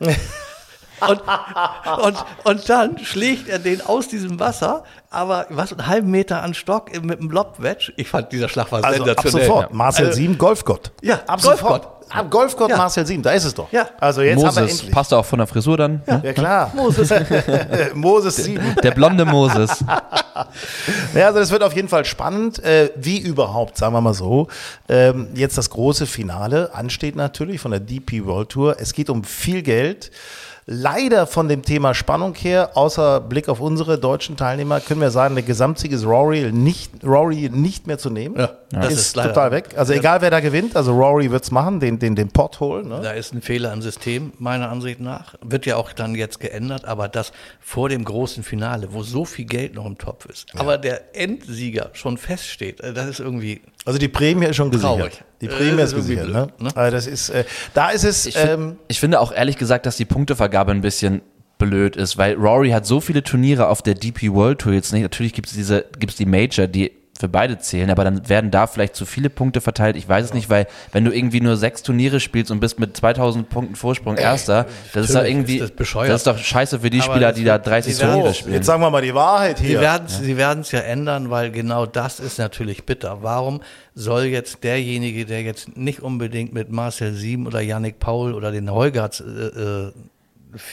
und, 1.07 1.21
und, 2.03 2.25
und 2.43 2.69
dann 2.69 2.97
schlägt 2.99 3.49
er 3.49 3.59
den 3.59 3.81
aus 3.85 4.07
diesem 4.07 4.39
Wasser, 4.39 4.83
aber 5.09 5.45
was, 5.49 5.71
einen 5.73 5.85
halben 5.87 6.11
Meter 6.11 6.41
an 6.41 6.53
Stock 6.53 6.91
mit 7.03 7.19
einem 7.19 7.29
Lobwedge. 7.29 7.93
Ich 7.97 8.07
fand, 8.09 8.31
dieser 8.31 8.49
Schlag 8.49 8.71
war 8.71 8.83
Also 8.83 9.01
ab 9.03 9.07
sensationell. 9.07 9.47
sofort. 9.47 9.73
Marcel 9.73 10.07
Also- 10.07 10.17
Sieben, 10.17 10.37
Golfgott. 10.37 10.91
Ja, 11.01 11.15
ab 11.27 11.41
Golfgott. 11.41 11.57
sofort. 11.59 11.87
Golfgott, 12.31 12.69
Ja. 12.69 12.77
Marcel 12.77 13.05
Sieben, 13.05 13.21
da 13.21 13.31
ist 13.31 13.43
es 13.43 13.53
doch. 13.53 13.69
Ja. 13.73 13.85
Also 13.99 14.21
jetzt 14.21 14.37
haben 14.41 14.55
wir 14.55 14.61
Moses, 14.61 14.77
endlich. 14.79 14.91
passt 14.91 15.13
auch 15.13 15.25
von 15.25 15.39
der 15.39 15.47
Frisur 15.47 15.75
dann. 15.75 16.01
Ja. 16.07 16.21
Ja 16.23 16.31
klar. 16.33 16.71
Moses. 16.75 17.13
Moses 17.93 18.35
Sieben. 18.37 18.75
Der 18.81 18.91
blonde 18.91 19.25
Moses. 19.25 19.83
Ja, 21.15 21.27
also 21.27 21.39
das 21.39 21.49
wird 21.49 21.63
auf 21.63 21.73
jeden 21.73 21.87
Fall 21.87 22.05
spannend, 22.05 22.63
äh, 22.63 22.91
wie 22.95 23.17
überhaupt, 23.17 23.75
sagen 23.75 23.93
wir 23.95 24.01
mal 24.01 24.13
so. 24.13 24.47
Ähm, 24.87 25.29
jetzt 25.33 25.57
das 25.57 25.71
große 25.71 26.05
Finale 26.05 26.75
ansteht 26.75 27.15
natürlich 27.15 27.59
von 27.59 27.71
der 27.71 27.79
DP 27.79 28.23
World 28.25 28.49
Tour. 28.49 28.75
Es 28.79 28.93
geht 28.93 29.09
um 29.09 29.23
viel 29.23 29.63
Geld. 29.63 30.11
Leider 30.69 31.27
von 31.27 31.47
dem 31.47 31.61
Thema 31.61 31.93
Spannung 31.93 32.35
her, 32.35 32.71
außer 32.75 33.21
Blick 33.21 33.47
auf 33.47 33.61
unsere 33.61 33.97
deutschen 33.97 34.35
Teilnehmer, 34.35 34.81
können 34.81 34.99
wir 34.99 35.11
sagen, 35.11 35.35
der 35.35 35.45
Gesamtsieg 35.45 35.93
ist 35.93 36.05
Rory 36.05 36.51
nicht, 36.51 36.91
Rory 37.05 37.49
nicht 37.49 37.87
mehr 37.87 37.97
zu 37.97 38.09
nehmen. 38.09 38.35
Ja, 38.37 38.49
das 38.71 38.91
ist, 38.91 38.99
ist 38.99 39.15
leider- 39.15 39.29
total 39.29 39.51
weg. 39.51 39.69
Also 39.77 39.93
egal 39.93 40.19
wer 40.19 40.29
da 40.29 40.41
gewinnt, 40.41 40.75
also 40.75 40.91
Rory 40.91 41.31
wird's 41.31 41.51
machen, 41.51 41.79
den, 41.79 41.99
den, 41.99 42.17
den 42.17 42.27
Pot 42.27 42.59
holen. 42.59 42.89
Ne? 42.89 42.99
Da 43.01 43.11
ist 43.11 43.33
ein 43.33 43.41
Fehler 43.41 43.71
im 43.71 43.81
System, 43.81 44.33
meiner 44.39 44.69
Ansicht 44.69 44.99
nach. 44.99 45.35
Wird 45.41 45.65
ja 45.65 45.77
auch 45.77 45.93
dann 45.93 46.15
jetzt 46.15 46.41
geändert, 46.41 46.83
aber 46.83 47.07
das 47.07 47.31
vor 47.61 47.87
dem 47.87 48.03
großen 48.03 48.43
Finale, 48.43 48.89
wo 48.91 49.03
so 49.03 49.23
viel 49.23 49.45
Geld 49.45 49.73
noch 49.73 49.85
im 49.85 49.97
Topf 49.97 50.25
ist, 50.25 50.47
aber 50.57 50.77
der 50.77 51.15
Endsieger 51.15 51.91
schon 51.93 52.17
feststeht, 52.17 52.81
äh, 52.81 52.91
das 52.91 53.07
ist 53.07 53.19
irgendwie. 53.21 53.61
Also 53.85 53.99
die 53.99 54.09
Prämie 54.09 54.47
ist 54.47 54.57
schon 54.57 54.69
gesichert. 54.69 54.97
Traurig. 54.97 55.23
Die 55.41 55.45
Äh, 55.47 55.49
Prämie 55.49 55.77
das 55.77 55.91
ist 55.91 55.95
gesichert. 55.95 56.25
blöd, 56.25 56.35
ne? 56.35 56.47
ne? 56.59 56.75
Also 56.75 56.95
das 56.95 57.07
ist, 57.07 57.29
äh, 57.29 57.43
da 57.73 57.89
ist 57.89 58.03
es. 58.03 58.25
Ich, 58.25 58.37
find, 58.37 58.49
ähm, 58.49 58.75
ich 58.87 58.99
finde 58.99 59.19
auch 59.19 59.31
ehrlich 59.31 59.57
gesagt, 59.57 59.85
dass 59.85 59.97
die 59.97 60.05
Punktevergabe 60.05 60.71
ein 60.71 60.81
bisschen 60.81 61.21
blöd 61.59 61.95
ist, 61.95 62.17
weil 62.17 62.35
Rory 62.35 62.69
hat 62.69 62.85
so 62.85 62.99
viele 63.01 63.23
Turniere 63.23 63.67
auf 63.67 63.81
der 63.81 63.95
DP 63.95 64.31
World 64.33 64.59
Tour 64.59 64.73
jetzt 64.73 64.93
nicht. 64.93 65.01
Natürlich 65.03 65.33
gibt 65.33 65.47
es 65.47 65.53
diese, 65.53 65.85
gibt 65.99 66.11
es 66.11 66.17
die 66.17 66.25
Major, 66.25 66.67
die 66.67 66.91
für 67.19 67.27
beide 67.27 67.57
zählen, 67.57 67.89
aber 67.89 68.03
dann 68.03 68.29
werden 68.29 68.51
da 68.51 68.67
vielleicht 68.67 68.95
zu 68.95 69.05
viele 69.05 69.29
Punkte 69.29 69.59
verteilt. 69.59 69.95
Ich 69.95 70.07
weiß 70.07 70.25
es 70.25 70.33
nicht, 70.33 70.49
weil 70.49 70.67
wenn 70.91 71.03
du 71.03 71.11
irgendwie 71.11 71.41
nur 71.41 71.57
sechs 71.57 71.81
Turniere 71.81 72.19
spielst 72.19 72.51
und 72.51 72.59
bist 72.59 72.79
mit 72.79 72.95
2000 72.95 73.49
Punkten 73.49 73.75
Vorsprung 73.75 74.17
Erster, 74.17 74.67
das 74.93 75.07
ist 75.09 75.15
doch 75.15 75.23
irgendwie, 75.23 75.55
ist 75.55 75.61
das 75.63 75.71
bescheuert. 75.71 76.09
das 76.11 76.21
ist 76.21 76.27
doch 76.27 76.37
scheiße 76.37 76.79
für 76.81 76.89
die 76.91 77.01
Aber 77.01 77.11
Spieler, 77.13 77.33
die 77.33 77.43
da 77.43 77.53
wird- 77.53 77.67
30 77.67 77.95
die 77.95 78.01
Turniere 78.03 78.33
spielen. 78.33 78.53
jetzt 78.53 78.65
sagen 78.67 78.81
wir 78.81 78.89
mal 78.91 79.01
die 79.01 79.15
Wahrheit 79.15 79.57
Sie 79.57 79.65
hier. 79.67 79.81
werden 79.81 80.05
es 80.07 80.17
sie 80.19 80.37
werden's 80.37 80.71
ja 80.71 80.79
ändern, 80.81 81.29
weil 81.31 81.51
genau 81.51 81.85
das 81.87 82.19
ist 82.19 82.37
natürlich 82.37 82.85
bitter. 82.85 83.19
Warum 83.23 83.61
soll 83.95 84.25
jetzt 84.25 84.63
derjenige, 84.63 85.25
der 85.25 85.41
jetzt 85.41 85.75
nicht 85.75 86.01
unbedingt 86.01 86.53
mit 86.53 86.71
Marcel 86.71 87.13
Sieben 87.13 87.47
oder 87.47 87.61
Yannick 87.61 87.99
Paul 87.99 88.33
oder 88.35 88.51
den 88.51 88.71
Heugarts 88.71 89.21
äh, 89.21 89.23
äh, 89.23 89.91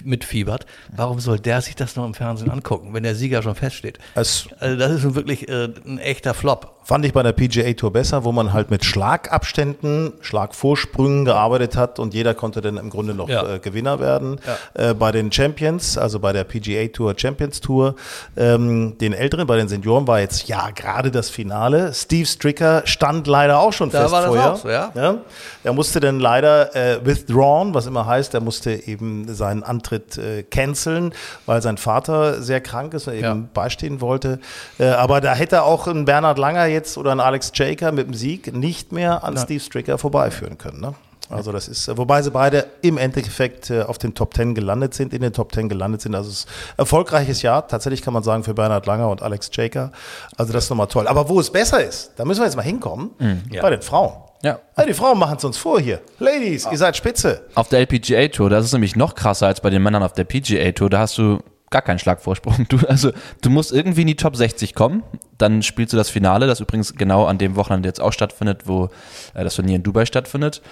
mitfiebert, 0.05 0.67
warum 0.95 1.21
soll 1.21 1.39
der 1.39 1.61
sich 1.61 1.77
das 1.77 1.97
noch 1.97 2.07
im 2.07 2.15
Fernsehen 2.15 2.51
angucken, 2.51 2.93
wenn 2.93 3.03
der 3.03 3.15
Sieger 3.15 3.43
schon 3.43 3.55
feststeht? 3.55 3.99
Es 4.15 4.49
Also 4.59 4.77
das 4.77 4.93
ist 4.93 5.05
nun 5.05 5.15
wirklich 5.15 5.49
äh, 5.49 5.69
ein 5.87 5.99
echter 5.99 6.35
Flop. 6.35 6.74
Fand 6.85 7.05
ich 7.07 7.13
bei 7.13 7.23
der 7.23 7.33
PGA 7.33 7.73
Tour 7.73 7.93
besser, 7.93 8.25
wo 8.25 8.33
man 8.33 8.53
halt 8.53 8.71
mit 8.71 8.85
Schlagabständen, 8.85 10.13
Schlagvorsprüngen 10.21 11.25
gearbeitet 11.25 11.77
hat 11.77 11.99
und 11.99 12.15
jeder 12.15 12.35
konnte 12.35 12.61
dann 12.61 12.77
im 12.77 12.91
Grunde 12.91 13.15
noch 13.15 13.29
Ja. 13.29 13.55
äh, 13.55 13.59
Gewinner 13.59 14.01
werden. 14.01 14.39
Äh, 14.75 14.95
bei 14.95 15.11
den 15.13 15.33
Champions, 15.33 15.99
also 15.99 16.19
bei 16.21 16.33
der 16.33 16.45
PGA 16.45 16.87
Tour 16.89 17.15
Champions 17.17 17.61
Tour, 17.61 17.95
ähm, 18.37 18.97
den 18.99 19.13
Älteren, 19.13 19.47
bei 19.47 19.57
den 19.57 19.69
Senioren 19.69 20.07
war 20.07 20.21
jetzt 20.21 20.47
ja 20.49 20.71
gerade 20.71 21.11
das 21.11 21.31
Finale. 21.31 21.93
Steve 21.95 22.27
Stricker 22.27 22.83
stand 22.85 23.27
leider 23.27 23.59
auch 23.59 23.73
schon 23.73 23.91
Da 23.91 24.03
fest 24.03 24.13
war 24.13 24.21
das 24.21 24.29
vorher. 24.31 24.53
auch 24.53 24.57
so, 24.59 24.69
ja. 24.69 25.19
Er 25.65 25.73
musste 25.73 26.01
dann 26.01 26.21
leider 26.21 26.75
äh, 26.77 27.05
withdrawn, 27.05 27.75
was 27.75 27.87
immer 27.87 28.07
heißt, 28.07 28.35
er 28.35 28.41
musste 28.41 28.73
eben 28.73 29.33
seinen 29.33 29.63
Antritt 29.63 30.19
äh, 30.19 30.43
canceln, 30.43 31.15
weil 31.47 31.63
sein 31.63 31.79
Vater 31.79 32.43
sehr 32.43 32.61
krank 32.61 32.95
ist 32.95 33.09
und 33.09 33.15
eben 33.15 33.25
Ja. 33.25 33.37
beistehen 33.55 34.01
wollte. 34.01 34.39
Äh, 34.79 34.87
aber 34.89 35.21
da 35.21 35.35
hätte 35.35 35.63
auch 35.63 35.87
ein 35.87 36.05
Bernhard 36.05 36.39
Langer 36.39 36.67
jetzt 36.75 36.99
oder 36.99 37.13
ein 37.13 37.21
Alex 37.21 37.51
Jaker 37.55 37.91
mit 37.93 38.07
dem 38.07 38.15
Sieg 38.15 38.55
nicht 38.55 38.93
mehr 38.93 39.25
an 39.25 39.37
Steve 39.39 39.61
Stricker 39.61 39.97
vorbeiführen 39.99 40.59
können. 40.59 40.81
Ne? 40.81 40.95
Also 41.31 41.53
das 41.53 41.69
ist, 41.69 41.89
äh, 41.89 41.97
wobei 41.97 42.21
sie 42.23 42.31
beide 42.31 42.67
im 42.83 42.99
Endeffekt 42.99 43.71
äh, 43.71 43.83
auf 43.83 43.97
den 43.97 44.15
Top 44.15 44.35
Ten 44.35 44.55
gelandet 44.55 44.93
sind, 44.95 45.15
in 45.15 45.23
den 45.23 45.33
Top 45.33 45.53
Ten 45.53 45.69
gelandet 45.71 46.03
sind. 46.03 46.15
Also 46.15 46.29
es 46.31 46.41
ist 46.41 46.49
ein 46.49 46.81
erfolgreiches 46.81 47.41
Jahr, 47.43 47.67
tatsächlich 47.67 48.03
kann 48.03 48.13
man 48.13 48.23
sagen, 48.23 48.45
für 48.45 48.53
Bernhard 48.53 48.85
Langer 48.87 49.09
und 49.09 49.23
Alex 49.23 49.49
Jaker. 49.53 49.91
Also 50.37 50.53
das 50.53 50.65
ist 50.65 50.71
nochmal 50.71 50.89
toll. 50.89 51.09
Aber 51.09 51.29
wo 51.29 51.41
es 51.41 51.51
besser 51.51 51.83
ist, 51.83 52.13
da 52.17 52.25
müssen 52.27 52.41
wir 52.41 52.45
jetzt 52.47 52.57
mal 52.57 52.63
hinkommen, 52.63 53.11
Ja. 53.51 53.63
bei 53.63 53.71
den 53.71 53.81
Frauen. 53.83 54.13
Ja. 54.43 54.59
Ja, 54.77 54.85
die 54.85 54.93
Frauen 54.93 55.19
machen 55.19 55.39
es 55.39 55.45
uns 55.45 55.57
vor 55.57 55.81
hier. 55.81 56.01
Ladies, 56.19 56.69
ihr 56.71 56.77
seid 56.77 56.95
spitze. 56.99 57.47
Auf 57.55 57.69
der 57.69 57.79
LPGA 57.81 58.29
Tour, 58.29 58.51
das 58.51 58.67
ist 58.67 58.73
nämlich 58.75 58.95
noch 58.95 59.15
krasser 59.15 59.47
als 59.47 59.63
bei 59.63 59.71
den 59.71 59.83
Männern 59.83 60.03
auf 60.03 60.13
der 60.13 60.25
PGA 60.25 60.71
Tour. 60.73 60.91
Da 60.91 60.99
hast 60.99 61.17
du 61.17 61.39
gar 61.71 61.83
keinen 61.83 61.99
Schlagvorsprung. 61.99 62.67
Du, 62.69 62.79
also, 62.87 63.13
du 63.41 63.51
musst 63.51 63.73
irgendwie 63.73 64.03
in 64.03 64.07
die 64.07 64.17
Top 64.17 64.37
60 64.37 64.75
kommen. 64.75 65.03
Dann 65.39 65.63
spielst 65.63 65.93
du 65.93 65.97
das 65.97 66.11
Finale, 66.11 66.47
das 66.47 66.61
übrigens 66.61 66.95
genau 66.95 67.25
an 67.27 67.39
dem 67.39 67.57
Wochenende 67.57 67.89
jetzt 67.89 68.01
auch 68.01 68.13
stattfindet, 68.13 68.63
wo 68.67 68.91
äh, 69.35 69.45
das 69.45 69.57
Turnier 69.57 69.77
in 69.77 69.83
Dubai 69.83 70.07
stattfindet. 70.07 70.63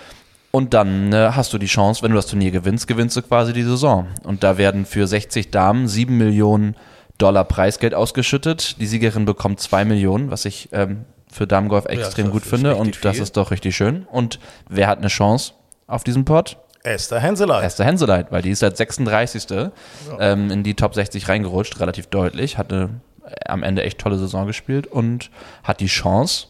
Und 0.53 0.75
dann 0.75 1.13
äh, 1.13 1.31
hast 1.33 1.53
du 1.53 1.59
die 1.59 1.67
Chance, 1.67 2.03
wenn 2.03 2.11
du 2.11 2.17
das 2.17 2.27
Turnier 2.27 2.51
gewinnst, 2.51 2.87
gewinnst 2.87 3.17
du 3.17 3.23
quasi 3.23 3.53
die 3.53 3.63
Saison. 3.63 4.07
Und 4.23 4.43
da 4.45 4.59
werden 4.59 4.85
für 4.85 5.07
60 5.07 5.51
Damen 5.51 5.89
7 5.89 6.17
Millionen 6.17 6.77
Dollar 7.19 7.45
Preisgeld 7.45 7.95
ausgeschüttet. 7.95 8.81
Die 8.81 8.87
Siegerin 8.87 9.25
bekommt 9.25 9.61
2 9.61 9.85
Millionen, 9.85 10.31
was 10.31 10.45
ich 10.45 10.69
ähm, 10.73 11.07
für 11.31 11.47
Damengolf 11.47 11.87
extrem 11.87 12.27
das 12.27 12.33
gut 12.33 12.43
finde. 12.43 12.77
Und 12.77 13.05
das 13.05 13.15
viel. 13.15 13.23
ist 13.23 13.37
doch 13.37 13.51
richtig 13.51 13.75
schön. 13.75 14.07
Und 14.11 14.39
wer 14.69 14.89
hat 14.89 14.99
eine 14.99 15.09
Chance 15.09 15.55
auf 15.87 16.05
diesem 16.05 16.25
Pod? 16.25 16.59
Esther 16.85 17.21
Henseleit. 17.21 17.65
Esther 17.65 17.87
Henseleit, 17.87 18.33
weil 18.33 18.43
die 18.43 18.51
ist 18.51 18.63
als 18.63 18.79
36. 18.79 19.71
Ähm, 20.19 20.51
in 20.51 20.63
die 20.63 20.75
Top 20.75 20.95
60 20.95 21.29
reingerutscht, 21.29 21.79
relativ 21.81 22.07
deutlich, 22.09 22.59
hatte 22.59 22.91
äh, 23.25 23.49
am 23.49 23.63
Ende 23.63 23.83
echt 23.83 23.99
tolle 23.99 24.19
Saison 24.19 24.47
gespielt 24.47 24.87
und 24.87 25.31
hat 25.63 25.81
die 25.81 25.87
Chance 25.87 26.49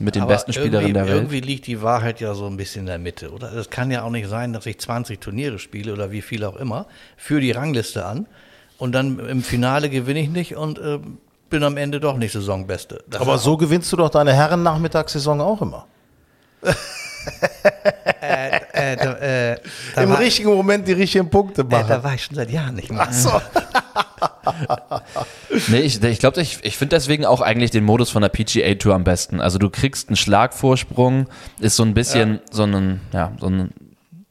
mit 0.00 0.14
den 0.14 0.22
Aber 0.22 0.32
besten 0.32 0.52
Spielerinnen 0.52 0.94
der 0.94 1.06
Welt. 1.06 1.16
Irgendwie 1.16 1.40
liegt 1.40 1.66
die 1.66 1.82
Wahrheit 1.82 2.20
ja 2.20 2.34
so 2.34 2.46
ein 2.46 2.56
bisschen 2.56 2.80
in 2.80 2.86
der 2.86 2.98
Mitte, 2.98 3.30
oder? 3.30 3.52
Es 3.52 3.70
kann 3.70 3.90
ja 3.90 4.02
auch 4.02 4.10
nicht 4.10 4.28
sein, 4.28 4.52
dass 4.52 4.66
ich 4.66 4.78
20 4.78 5.20
Turniere 5.20 5.58
spiele 5.58 5.92
oder 5.92 6.10
wie 6.10 6.22
viel 6.22 6.44
auch 6.44 6.56
immer, 6.56 6.86
für 7.16 7.40
die 7.40 7.52
Rangliste 7.52 8.04
an 8.04 8.26
und 8.78 8.92
dann 8.92 9.18
im 9.18 9.42
Finale 9.42 9.90
gewinne 9.90 10.20
ich 10.20 10.30
nicht 10.30 10.56
und 10.56 10.78
äh, 10.78 10.98
bin 11.50 11.62
am 11.62 11.76
Ende 11.76 12.00
doch 12.00 12.16
nicht 12.16 12.32
Saisonbeste. 12.32 13.04
Das 13.08 13.20
Aber 13.20 13.36
so 13.36 13.56
gewinnst 13.56 13.92
du 13.92 13.96
doch 13.96 14.08
deine 14.08 14.32
Herren-Nachmittagssaison 14.32 15.40
auch 15.40 15.60
immer. 15.60 15.86
äh, 18.72 18.96
da, 18.96 19.12
äh, 19.18 19.49
da, 19.94 20.02
Im 20.02 20.12
richtigen 20.12 20.50
Moment 20.50 20.86
die 20.88 20.92
richtigen 20.92 21.30
Punkte 21.30 21.62
äh, 21.62 21.64
machen. 21.64 21.86
da 21.88 22.02
war 22.02 22.14
ich 22.14 22.24
schon 22.24 22.36
seit 22.36 22.50
Jahren 22.50 22.74
nicht 22.74 22.90
mehr. 22.90 23.06
Ach 23.08 23.12
so. 23.12 23.30
Nee, 25.68 25.80
ich, 25.80 26.02
ich 26.02 26.18
glaube, 26.18 26.40
ich, 26.40 26.58
ich 26.62 26.76
finde 26.76 26.96
deswegen 26.96 27.24
auch 27.24 27.40
eigentlich 27.40 27.70
den 27.70 27.84
Modus 27.84 28.10
von 28.10 28.22
der 28.22 28.28
PGA 28.28 28.74
Tour 28.74 28.94
am 28.94 29.04
besten. 29.04 29.40
Also 29.40 29.58
du 29.58 29.70
kriegst 29.70 30.08
einen 30.08 30.16
Schlagvorsprung, 30.16 31.26
ist 31.58 31.76
so 31.76 31.82
ein 31.82 31.94
bisschen 31.94 32.40
so, 32.50 32.64
ein, 32.64 33.00
ja, 33.12 33.32
so, 33.40 33.46
ein, 33.46 33.70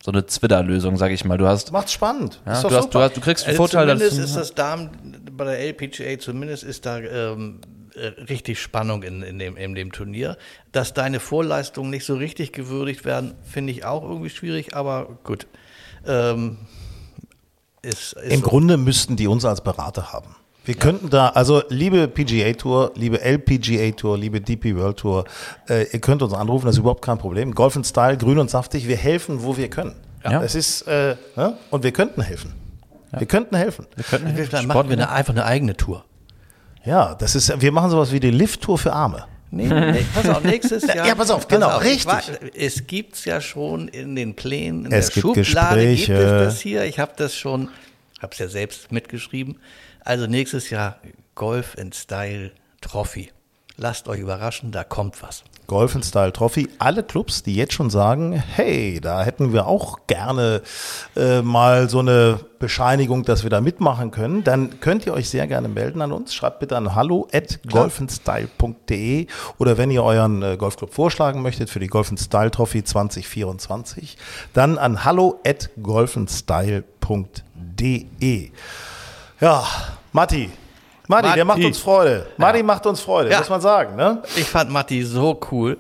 so 0.03 0.11
eine 0.11 0.25
Zwitterlösung, 0.25 0.97
sag 0.97 1.11
ich 1.11 1.25
mal. 1.25 1.37
Du 1.37 1.47
hast, 1.47 1.71
Macht's 1.71 1.93
spannend. 1.93 2.39
ja, 2.45 2.61
du, 2.61 2.69
hast, 2.71 2.93
du, 2.93 2.99
hast, 2.99 3.17
du 3.17 3.21
kriegst 3.21 3.45
einen 3.45 3.57
Also 3.57 3.67
Vorteil. 3.67 3.87
zumindest 3.97 4.19
ist 4.19 4.35
das 4.35 4.53
Damen 4.53 4.89
bei 5.31 5.45
der 5.45 5.59
LPGA 5.59 6.19
zumindest 6.19 6.63
ist 6.63 6.85
da 6.85 6.99
ähm, 6.99 7.61
äh, 7.63 7.78
richtig 7.95 8.59
Spannung 8.59 9.03
in, 9.03 9.21
in, 9.21 9.39
dem, 9.39 9.57
in 9.57 9.75
dem 9.75 9.91
Turnier. 9.91 10.37
Dass 10.71 10.93
deine 10.93 11.19
Vorleistungen 11.19 11.89
nicht 11.89 12.05
so 12.05 12.15
richtig 12.15 12.53
gewürdigt 12.53 13.05
werden, 13.05 13.35
finde 13.43 13.71
ich 13.71 13.85
auch 13.85 14.03
irgendwie 14.03 14.29
schwierig, 14.29 14.75
aber 14.75 15.17
gut. 15.23 15.47
Ähm, 16.05 16.57
ist, 17.81 18.13
ist 18.13 18.33
Im 18.33 18.41
so. 18.41 18.47
Grunde 18.47 18.77
müssten 18.77 19.15
die 19.15 19.27
uns 19.27 19.45
als 19.45 19.61
Berater 19.61 20.11
haben. 20.11 20.35
Wir 20.65 20.75
könnten 20.75 21.09
da, 21.09 21.29
also 21.29 21.63
liebe 21.69 22.07
PGA 22.07 22.53
Tour, 22.53 22.91
liebe 22.95 23.21
LPGA 23.21 23.91
Tour, 23.91 24.17
liebe 24.17 24.39
DP 24.39 24.75
World 24.75 24.97
Tour, 24.97 25.25
äh, 25.67 25.87
ihr 25.91 25.99
könnt 25.99 26.21
uns 26.21 26.33
anrufen, 26.33 26.65
das 26.65 26.75
ist 26.75 26.79
überhaupt 26.79 27.01
kein 27.01 27.17
Problem. 27.17 27.55
Golf 27.55 27.75
in 27.75 27.83
Style, 27.83 28.17
grün 28.17 28.37
und 28.37 28.49
saftig, 28.49 28.87
wir 28.87 28.97
helfen, 28.97 29.43
wo 29.43 29.57
wir 29.57 29.69
können. 29.69 29.95
Ja. 30.23 30.43
Es 30.43 30.53
ist, 30.53 30.83
äh, 30.83 31.15
ne? 31.35 31.57
und 31.71 31.83
wir 31.83 31.91
könnten 31.91 32.21
helfen. 32.21 32.53
Wir 33.17 33.25
könnten 33.25 33.55
helfen. 33.55 33.87
Könnten 34.09 34.49
Dann 34.51 34.67
machen 34.67 34.89
wir 34.89 34.97
eine, 34.97 35.09
einfach 35.09 35.33
eine 35.33 35.45
eigene 35.45 35.75
Tour. 35.75 36.05
Ja, 36.85 37.15
das 37.15 37.35
ist, 37.35 37.61
wir 37.61 37.71
machen 37.71 37.89
sowas 37.91 38.11
wie 38.11 38.19
die 38.19 38.31
Lift-Tour 38.31 38.77
für 38.77 38.93
Arme. 38.93 39.25
Nee, 39.51 39.67
nee, 39.67 40.05
pass 40.13 40.29
auf, 40.29 40.43
nächstes 40.43 40.85
Jahr. 40.85 41.07
Ja, 41.07 41.15
pass 41.15 41.31
auf, 41.31 41.47
genau, 41.47 41.77
richtig. 41.79 42.05
Wa- 42.05 42.21
Es 42.55 42.85
gibt's 42.85 43.25
ja 43.25 43.41
schon 43.41 43.87
in 43.87 44.15
den 44.15 44.35
Plänen, 44.35 44.85
in 44.85 44.91
Es 44.91 45.07
der 45.11 45.23
gibt 45.23 45.47
Schublade 45.47 45.81
gibt 45.87 45.97
Gespräche. 46.07 46.13
es 46.13 46.53
das 46.53 46.61
hier. 46.61 46.83
Ich 46.85 46.99
habe 46.99 47.13
das 47.17 47.35
schon, 47.35 47.69
habe 48.21 48.31
es 48.33 48.37
ja 48.39 48.47
selbst 48.47 48.91
mitgeschrieben. 48.91 49.57
Also 50.05 50.27
nächstes 50.27 50.69
Jahr 50.69 50.97
Golf 51.33 51.75
in 51.79 51.91
Style 51.91 52.51
Trophy. 52.81 53.31
Lasst 53.81 54.09
euch 54.09 54.19
überraschen, 54.19 54.73
da 54.73 54.83
kommt 54.83 55.23
was. 55.23 55.45
Golf 55.65 55.95
in 55.95 56.03
Style 56.03 56.33
Trophy. 56.33 56.67
Alle 56.79 57.01
Clubs, 57.01 57.43
die 57.43 57.55
jetzt 57.55 57.71
schon 57.73 57.89
sagen, 57.89 58.33
hey, 58.33 58.99
da 58.99 59.23
hätten 59.23 59.53
wir 59.53 59.67
auch 59.67 59.99
gerne 60.07 60.63
äh, 61.15 61.41
mal 61.41 61.89
so 61.89 61.99
eine 61.99 62.41
Bescheinigung, 62.59 63.23
dass 63.23 63.43
wir 63.43 63.49
da 63.49 63.61
mitmachen 63.61 64.11
können, 64.11 64.43
dann 64.43 64.81
könnt 64.81 65.05
ihr 65.05 65.13
euch 65.13 65.29
sehr 65.29 65.47
gerne 65.47 65.69
melden 65.69 66.01
an 66.01 66.11
uns. 66.11 66.35
Schreibt 66.35 66.59
bitte 66.59 66.75
an 66.75 66.93
hallo 66.93 67.29
at 67.31 67.61
golfenstyle.de 67.69 69.27
oder 69.59 69.77
wenn 69.77 69.91
ihr 69.91 70.03
euren 70.03 70.43
äh, 70.43 70.57
Golfclub 70.57 70.93
vorschlagen 70.93 71.41
möchtet 71.41 71.69
für 71.69 71.79
die 71.79 71.87
Golf 71.87 72.11
in 72.11 72.17
Style 72.17 72.51
Trophy 72.51 72.83
2024, 72.83 74.17
dann 74.53 74.77
an 74.77 75.05
hallo 75.05 75.39
at 75.45 75.69
golfenstyle.de. 75.81 78.51
Ja, 79.39 79.63
Matti. 80.11 80.49
Matti, 81.09 81.33
der 81.33 81.43
macht 81.45 81.63
uns 81.63 81.79
Freude. 81.79 82.27
Matti 82.37 82.63
macht 82.63 82.85
uns 82.85 83.01
Freude, 83.01 83.29
Ja. 83.31 83.39
muss 83.39 83.49
man 83.49 83.61
sagen, 83.61 83.95
ne? 83.95 84.21
Ich 84.37 84.45
fand 84.45 84.69
Matti 84.69 85.03
so 85.03 85.39
cool. 85.51 85.77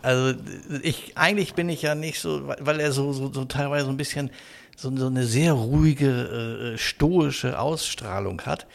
Also 0.00 0.34
ich 0.82 1.12
eigentlich 1.14 1.54
bin 1.54 1.68
ich 1.68 1.82
ja 1.82 1.94
nicht 1.94 2.20
so, 2.20 2.48
weil- 2.48 2.56
weil 2.60 2.80
er 2.80 2.90
so, 2.90 3.12
so, 3.12 3.30
so 3.32 3.44
teilweise 3.44 3.84
so 3.84 3.90
ein 3.92 3.96
bisschen 3.96 4.30
so, 4.76 4.90
so 4.96 5.06
eine 5.06 5.24
sehr 5.24 5.52
ruhige, 5.52 6.72
äh, 6.74 6.78
stoische 6.78 7.58
Ausstrahlung 7.60 8.40
hat, 8.46 8.66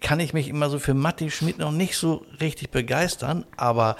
kann 0.00 0.18
ich 0.18 0.32
mich 0.32 0.48
immer 0.48 0.70
so 0.70 0.78
für 0.80 0.94
Matti 0.94 1.30
Schmidt 1.30 1.58
noch 1.58 1.70
nicht 1.70 1.96
so 1.96 2.24
richtig 2.40 2.70
begeistern, 2.70 3.44
aber 3.56 3.96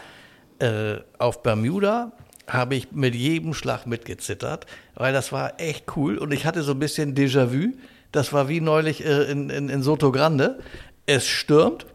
äh, 0.58 0.96
auf 1.18 1.42
Bermuda 1.42 2.12
habe 2.48 2.74
ich 2.76 2.90
mit 2.92 3.14
jedem 3.14 3.52
Schlag 3.54 3.86
mitgezittert, 3.86 4.66
weil 4.94 5.12
das 5.12 5.30
war 5.32 5.60
echt 5.60 5.84
cool 5.96 6.16
und 6.18 6.32
ich 6.32 6.46
hatte 6.46 6.62
so 6.62 6.72
ein 6.72 6.78
bisschen 6.80 7.14
Déjà-vu. 7.14 7.74
Das 8.10 8.32
war 8.32 8.48
wie 8.48 8.60
neulich 8.60 9.04
äh, 9.04 9.30
in, 9.30 9.48
in, 9.50 9.68
in 9.68 9.82
Soto 9.82 10.10
Grande. 10.12 10.58
Es 11.06 11.26
stürmt. 11.26 11.86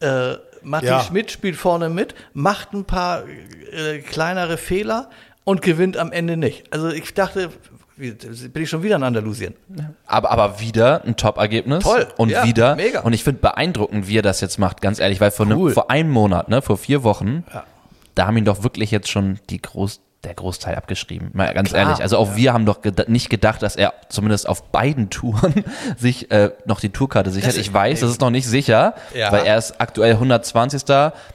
Äh, 0.00 0.34
Matti 0.62 0.86
Ja. 0.86 1.00
Schmidt 1.00 1.30
spielt 1.30 1.56
vorne 1.56 1.88
mit, 1.88 2.14
macht 2.34 2.72
ein 2.72 2.84
paar 2.84 3.22
äh, 3.72 3.98
kleinere 4.00 4.56
Fehler 4.56 5.10
und 5.44 5.62
gewinnt 5.62 5.96
am 5.96 6.12
Ende 6.12 6.36
nicht. 6.36 6.72
Also 6.72 6.88
ich 6.88 7.14
dachte, 7.14 7.50
wie, 7.96 8.10
bin 8.12 8.62
ich 8.62 8.68
schon 8.68 8.82
wieder 8.82 8.96
in 8.96 9.02
Andalusien. 9.04 9.54
Aber, 10.06 10.30
aber 10.30 10.60
wieder 10.60 11.04
ein 11.04 11.16
Top-Ergebnis. 11.16 11.84
Toll, 11.84 12.08
Und 12.16 12.30
ja, 12.30 12.44
wieder. 12.44 12.74
mega. 12.76 13.00
Und 13.00 13.12
ich 13.12 13.22
finde 13.24 13.40
beeindruckend, 13.40 14.08
wie 14.08 14.18
er 14.18 14.22
das 14.22 14.40
jetzt 14.40 14.58
macht, 14.58 14.82
ganz 14.82 14.98
ehrlich, 14.98 15.20
weil 15.20 15.30
vor, 15.30 15.46
einem, 15.46 15.58
Cool. 15.58 15.72
vor 15.72 15.90
einem 15.90 16.10
Monat, 16.10 16.48
ne, 16.48 16.60
vor 16.62 16.76
vier 16.76 17.04
Wochen, 17.04 17.44
Ja. 17.54 17.64
da 18.16 18.26
haben 18.26 18.36
ihn 18.36 18.44
doch 18.44 18.62
wirklich 18.64 18.90
jetzt 18.90 19.08
schon 19.08 19.38
die 19.50 19.62
Groß, 19.62 20.00
der 20.26 20.34
Großteil 20.34 20.74
abgeschrieben. 20.74 21.30
Mal 21.32 21.54
ganz 21.54 21.70
Klar, 21.70 21.84
ehrlich. 21.86 22.02
Also 22.02 22.18
auch 22.18 22.36
wir 22.36 22.52
haben 22.52 22.66
doch 22.66 22.82
geda 22.82 23.04
nicht 23.08 23.30
gedacht, 23.30 23.62
dass 23.62 23.76
er 23.76 23.94
zumindest 24.10 24.48
auf 24.48 24.64
beiden 24.70 25.08
Touren 25.08 25.54
sich 25.96 26.30
äh, 26.30 26.50
noch 26.66 26.80
die 26.80 26.90
Tourkarte 26.90 27.30
sichert. 27.30 27.48
Das 27.50 27.56
ich 27.56 27.72
weiß, 27.72 28.00
das 28.00 28.10
ist 28.10 28.20
noch 28.20 28.30
nicht 28.30 28.46
sicher, 28.46 28.94
Ja. 29.14 29.32
weil 29.32 29.46
er 29.46 29.56
ist 29.56 29.80
aktuell 29.80 30.12
120. 30.12 30.82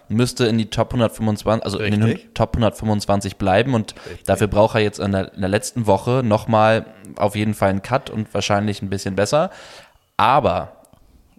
müsste 0.10 0.46
in 0.46 0.58
die 0.58 0.70
Top 0.70 0.90
125, 0.94 1.64
also 1.66 1.80
in 1.80 1.92
den 1.92 2.04
Richtig. 2.04 2.36
Top 2.36 2.56
125 2.56 3.38
bleiben 3.38 3.74
und 3.74 3.96
dafür 4.26 4.48
braucht 4.48 4.76
er 4.76 4.82
jetzt 4.82 5.00
in 5.00 5.12
der, 5.14 5.34
in 5.34 5.42
der 5.42 5.50
letzten 5.50 5.88
Woche 5.88 6.22
nochmal 6.24 6.86
auf 7.16 7.36
jeden 7.36 7.54
Fall 7.54 7.70
einen 7.70 7.82
Cut 7.82 8.10
und 8.10 8.32
wahrscheinlich 8.34 8.82
ein 8.82 8.90
bisschen 8.90 9.16
besser. 9.16 9.50
Aber 10.18 10.74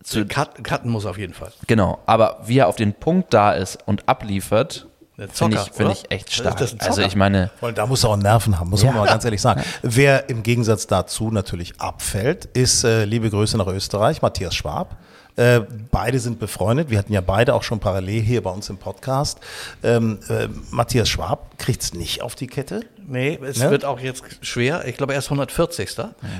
zu, 0.02 0.26
Cut, 0.26 0.64
cutten 0.64 0.90
muss 0.90 1.06
auf 1.06 1.16
jeden 1.18 1.34
Fall. 1.34 1.52
genau, 1.68 2.00
aber 2.06 2.40
wie 2.44 2.58
er 2.58 2.66
auf 2.68 2.76
den 2.76 2.92
Punkt 2.94 3.32
da 3.32 3.52
ist 3.52 3.78
und 3.86 4.08
abliefert, 4.08 4.86
finde 5.30 5.56
ich, 5.58 5.62
finde 5.64 5.84
oder? 5.84 5.92
ich 5.92 6.10
echt 6.10 6.32
stark. 6.32 6.60
also 6.60 7.02
ich 7.02 7.16
meine, 7.16 7.50
Und 7.60 7.78
da 7.78 7.86
muss 7.86 8.04
er 8.04 8.10
auch 8.10 8.16
Nerven 8.16 8.58
haben, 8.58 8.70
muss 8.70 8.82
man 8.84 8.94
mal 8.94 9.06
ganz 9.06 9.24
ehrlich 9.24 9.40
sagen. 9.40 9.62
Wer 9.82 10.28
im 10.28 10.42
Gegensatz 10.42 10.86
dazu 10.86 11.30
natürlich 11.30 11.80
abfällt, 11.80 12.46
ist, 12.46 12.84
äh, 12.84 13.04
liebe 13.04 13.30
Grüße 13.30 13.56
nach 13.58 13.66
Österreich, 13.66 14.22
Matthias 14.22 14.54
Schwab. 14.54 14.96
Äh, 15.36 15.60
beide 15.90 16.18
sind 16.18 16.38
befreundet. 16.38 16.90
Wir 16.90 16.98
hatten 16.98 17.12
ja 17.12 17.20
beide 17.22 17.54
auch 17.54 17.62
schon 17.62 17.80
parallel 17.80 18.20
hier 18.20 18.42
bei 18.42 18.50
uns 18.50 18.68
im 18.68 18.76
Podcast. 18.76 19.38
Ähm, 19.82 20.18
äh, 20.28 20.48
Matthias 20.70 21.08
Schwab 21.08 21.58
kriegt 21.58 21.82
es 21.82 21.94
nicht 21.94 22.20
auf 22.22 22.34
die 22.34 22.46
Kette. 22.46 22.80
Nee, 23.06 23.38
es 23.42 23.58
Ne? 23.58 23.70
wird 23.70 23.84
auch 23.84 23.98
jetzt 23.98 24.22
schwer. 24.42 24.86
Ich 24.86 24.96
glaube, 24.96 25.12
er 25.14 25.18
ist 25.18 25.26
140. 25.26 25.88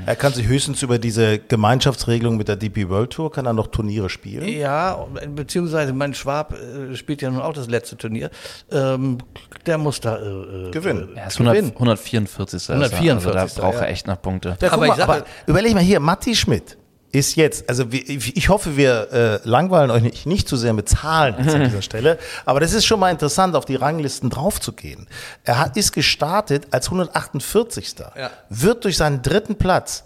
Er 0.06 0.14
kann 0.16 0.32
sich 0.32 0.46
höchstens 0.46 0.82
über 0.82 0.98
diese 0.98 1.38
Gemeinschaftsregelung 1.38 2.36
mit 2.36 2.48
der 2.48 2.56
DP 2.56 2.88
World 2.88 3.10
Tour, 3.10 3.32
kann 3.32 3.46
er 3.46 3.52
noch 3.52 3.66
Turniere 3.68 4.08
spielen. 4.10 4.46
Ja, 4.48 5.06
beziehungsweise 5.34 5.92
mein 5.92 6.14
Schwab 6.14 6.52
äh, 6.54 6.94
spielt 6.94 7.22
ja 7.22 7.30
nun 7.30 7.40
auch 7.40 7.52
das 7.54 7.68
letzte 7.68 7.96
Turnier. 7.96 8.30
Ähm, 8.70 9.18
der 9.66 9.78
muss 9.78 10.00
da 10.00 10.16
äh, 10.18 10.68
äh, 10.68 10.70
Gewinnen. 10.70 11.16
er 11.16 11.26
ist 11.28 11.34
100, 11.34 11.54
Gewinnen. 11.54 11.72
144. 11.72 12.56
ist 12.56 12.68
er. 12.68 12.74
144. 12.76 13.40
Also 13.40 13.56
da 13.56 13.62
braucht 13.62 13.80
er 13.82 13.88
echt 13.88 14.06
noch 14.06 14.20
Punkte. 14.20 14.56
Ja, 14.60 14.72
Aber 14.72 14.86
mal, 14.86 14.88
ich 14.92 14.94
sag 14.96 15.08
aber 15.08 15.24
überleg 15.46 15.74
mal 15.74 15.82
hier, 15.82 15.98
Matti 15.98 16.34
Schmidt 16.36 16.76
ist 17.12 17.36
jetzt, 17.36 17.68
also 17.68 17.84
ich 17.90 18.48
hoffe, 18.48 18.76
wir 18.76 19.12
äh, 19.44 19.48
langweilen 19.48 19.90
euch 19.90 20.02
nicht, 20.02 20.26
nicht 20.26 20.48
zu 20.48 20.56
sehr 20.56 20.72
mit 20.72 20.88
Zahlen 20.88 21.34
jetzt 21.38 21.54
an 21.54 21.64
dieser 21.68 21.82
Stelle, 21.82 22.18
aber 22.46 22.58
das 22.60 22.72
ist 22.72 22.86
schon 22.86 22.98
mal 23.00 23.10
interessant, 23.10 23.54
auf 23.54 23.64
die 23.66 23.76
Ranglisten 23.76 24.30
draufzugehen. 24.30 25.06
Er 25.44 25.58
hat, 25.58 25.76
ist 25.76 25.92
gestartet 25.92 26.68
als 26.70 26.86
148. 26.86 27.94
Ja. 28.16 28.30
Wird 28.48 28.84
durch 28.84 28.96
seinen 28.96 29.20
dritten 29.22 29.56
Platz 29.56 30.04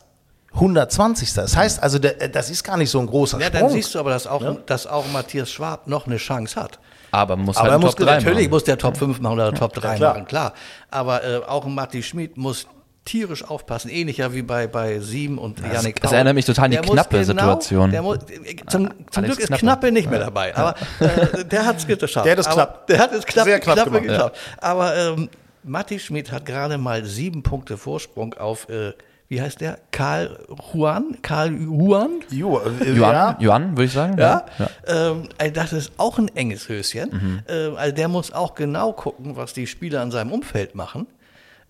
120. 0.54 1.32
Das 1.34 1.56
heißt 1.56 1.82
also, 1.82 1.98
der, 1.98 2.28
das 2.28 2.50
ist 2.50 2.64
gar 2.64 2.76
nicht 2.76 2.90
so 2.90 2.98
ein 2.98 3.06
großer 3.06 3.38
Ja, 3.38 3.46
Sprung. 3.46 3.60
dann 3.62 3.70
siehst 3.70 3.94
du 3.94 3.98
aber, 4.00 4.10
dass 4.10 4.26
auch, 4.26 4.42
dass 4.66 4.86
auch 4.86 5.04
Matthias 5.12 5.50
Schwab 5.50 5.86
noch 5.86 6.06
eine 6.06 6.16
Chance 6.16 6.60
hat. 6.60 6.78
Aber 7.12 7.36
muss 7.36 7.56
Aber 7.56 7.64
halt 7.70 7.72
er 7.74 7.78
muss 7.78 7.94
Top 7.94 8.04
3 8.06 8.14
Natürlich 8.16 8.36
machen. 8.38 8.50
muss 8.50 8.64
der 8.64 8.78
Top 8.78 8.96
5 8.96 9.20
machen 9.20 9.34
oder 9.34 9.52
Top 9.54 9.72
3 9.74 9.96
klar. 9.96 10.14
machen, 10.14 10.26
klar. 10.26 10.54
Aber 10.90 11.22
äh, 11.24 11.36
auch 11.46 11.64
Matti 11.66 12.02
Schmid 12.02 12.36
muss 12.36 12.66
tierisch 13.06 13.42
aufpassen, 13.42 13.90
ähnlicher 13.90 14.34
wie 14.34 14.42
bei, 14.42 14.66
bei 14.66 14.98
Sieben 14.98 15.38
und 15.38 15.60
Janik 15.60 15.96
es 15.96 16.02
Paul. 16.02 16.14
erinnert 16.14 16.34
mich 16.34 16.44
total 16.44 16.66
an 16.66 16.70
die 16.72 16.76
knappe 16.76 17.24
Situation. 17.24 17.90
Der 17.90 18.02
muss, 18.02 18.18
äh, 18.18 18.56
zum 18.68 18.90
zum 19.10 19.24
Alex 19.24 19.36
Glück 19.36 19.38
ist 19.38 19.46
Knappe. 19.46 19.60
Knappe 19.60 19.92
nicht 19.92 20.10
mehr 20.10 20.20
dabei, 20.20 20.54
aber 20.54 20.74
äh, 21.00 21.44
der 21.44 21.64
hat 21.64 21.78
es 21.78 21.86
geschafft. 21.86 22.26
Der 22.26 22.32
hat 22.32 22.38
es 22.38 22.48
knapp. 22.48 22.86
Der 22.88 22.98
hat 22.98 23.12
es 23.12 23.24
knapp, 23.24 23.44
Sehr 23.46 23.60
knapp 23.60 23.74
knappe 23.76 23.90
gemacht, 23.90 24.08
geschafft. 24.08 24.36
Aber 24.58 24.94
ähm, 24.94 25.30
Matti 25.62 25.98
Schmid 25.98 26.30
hat 26.30 26.44
gerade 26.44 26.76
mal 26.78 27.04
sieben 27.04 27.42
Punkte 27.42 27.78
Vorsprung 27.78 28.34
auf, 28.34 28.68
äh, 28.68 28.92
wie 29.28 29.40
heißt 29.40 29.60
der? 29.60 29.78
Karl 29.90 30.38
Juan? 30.72 31.18
Karl 31.22 31.52
Juan? 31.52 32.20
Jo, 32.30 32.60
äh, 32.60 32.90
Yuan, 32.90 33.12
ja. 33.12 33.36
Yuan 33.40 33.70
würde 33.72 33.84
ich 33.84 33.92
sagen. 33.92 34.16
Ja, 34.18 34.46
ja. 34.58 34.68
Ähm, 34.86 35.28
also 35.38 35.52
das 35.52 35.72
ist 35.72 35.92
auch 35.96 36.18
ein 36.18 36.28
enges 36.36 36.68
Höschen. 36.68 37.10
Mhm. 37.10 37.42
Ähm, 37.48 37.76
also 37.76 37.94
der 37.94 38.08
muss 38.08 38.32
auch 38.32 38.54
genau 38.54 38.92
gucken, 38.92 39.36
was 39.36 39.52
die 39.52 39.66
Spieler 39.66 40.02
in 40.02 40.10
seinem 40.10 40.32
Umfeld 40.32 40.74
machen. 40.74 41.06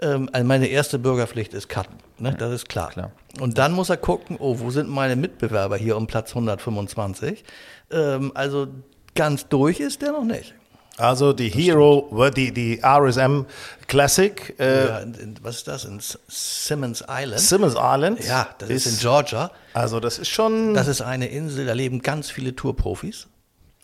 Ähm, 0.00 0.28
also 0.32 0.46
meine 0.46 0.66
erste 0.66 0.98
Bürgerpflicht 0.98 1.54
ist 1.54 1.68
Cutten, 1.68 1.96
ne? 2.18 2.34
das 2.38 2.52
ist 2.52 2.68
klar. 2.68 2.90
Klar. 2.90 3.12
Und 3.40 3.58
dann 3.58 3.72
muss 3.72 3.88
er 3.88 3.96
gucken, 3.96 4.36
oh, 4.38 4.58
wo 4.58 4.70
sind 4.70 4.88
meine 4.88 5.16
Mitbewerber 5.16 5.76
hier 5.76 5.96
um 5.96 6.06
Platz 6.06 6.30
125? 6.30 7.44
Ähm, 7.90 8.32
also 8.34 8.68
ganz 9.14 9.48
durch 9.48 9.80
ist 9.80 10.02
der 10.02 10.12
noch 10.12 10.24
nicht. 10.24 10.54
Also 10.98 11.34
die 11.34 11.48
Hero, 11.50 12.30
die, 12.34 12.52
die 12.52 12.80
RSM 12.82 13.44
Classic, 13.86 14.54
äh, 14.58 14.86
Ja, 14.86 15.02
was 15.42 15.56
ist 15.56 15.68
das? 15.68 15.84
In 15.84 16.00
Simmons 16.00 17.04
Island? 17.06 17.40
Simmons 17.40 17.74
Island. 17.78 18.24
ja, 18.24 18.48
das 18.58 18.70
ist, 18.70 18.86
in 18.86 18.98
Georgia. 18.98 19.50
Also 19.74 20.00
das 20.00 20.18
ist 20.18 20.28
schon. 20.28 20.72
Das 20.72 20.88
ist 20.88 21.02
eine 21.02 21.26
Insel, 21.28 21.66
da 21.66 21.74
leben 21.74 22.00
ganz 22.00 22.30
viele 22.30 22.56
Tourprofis. 22.56 23.26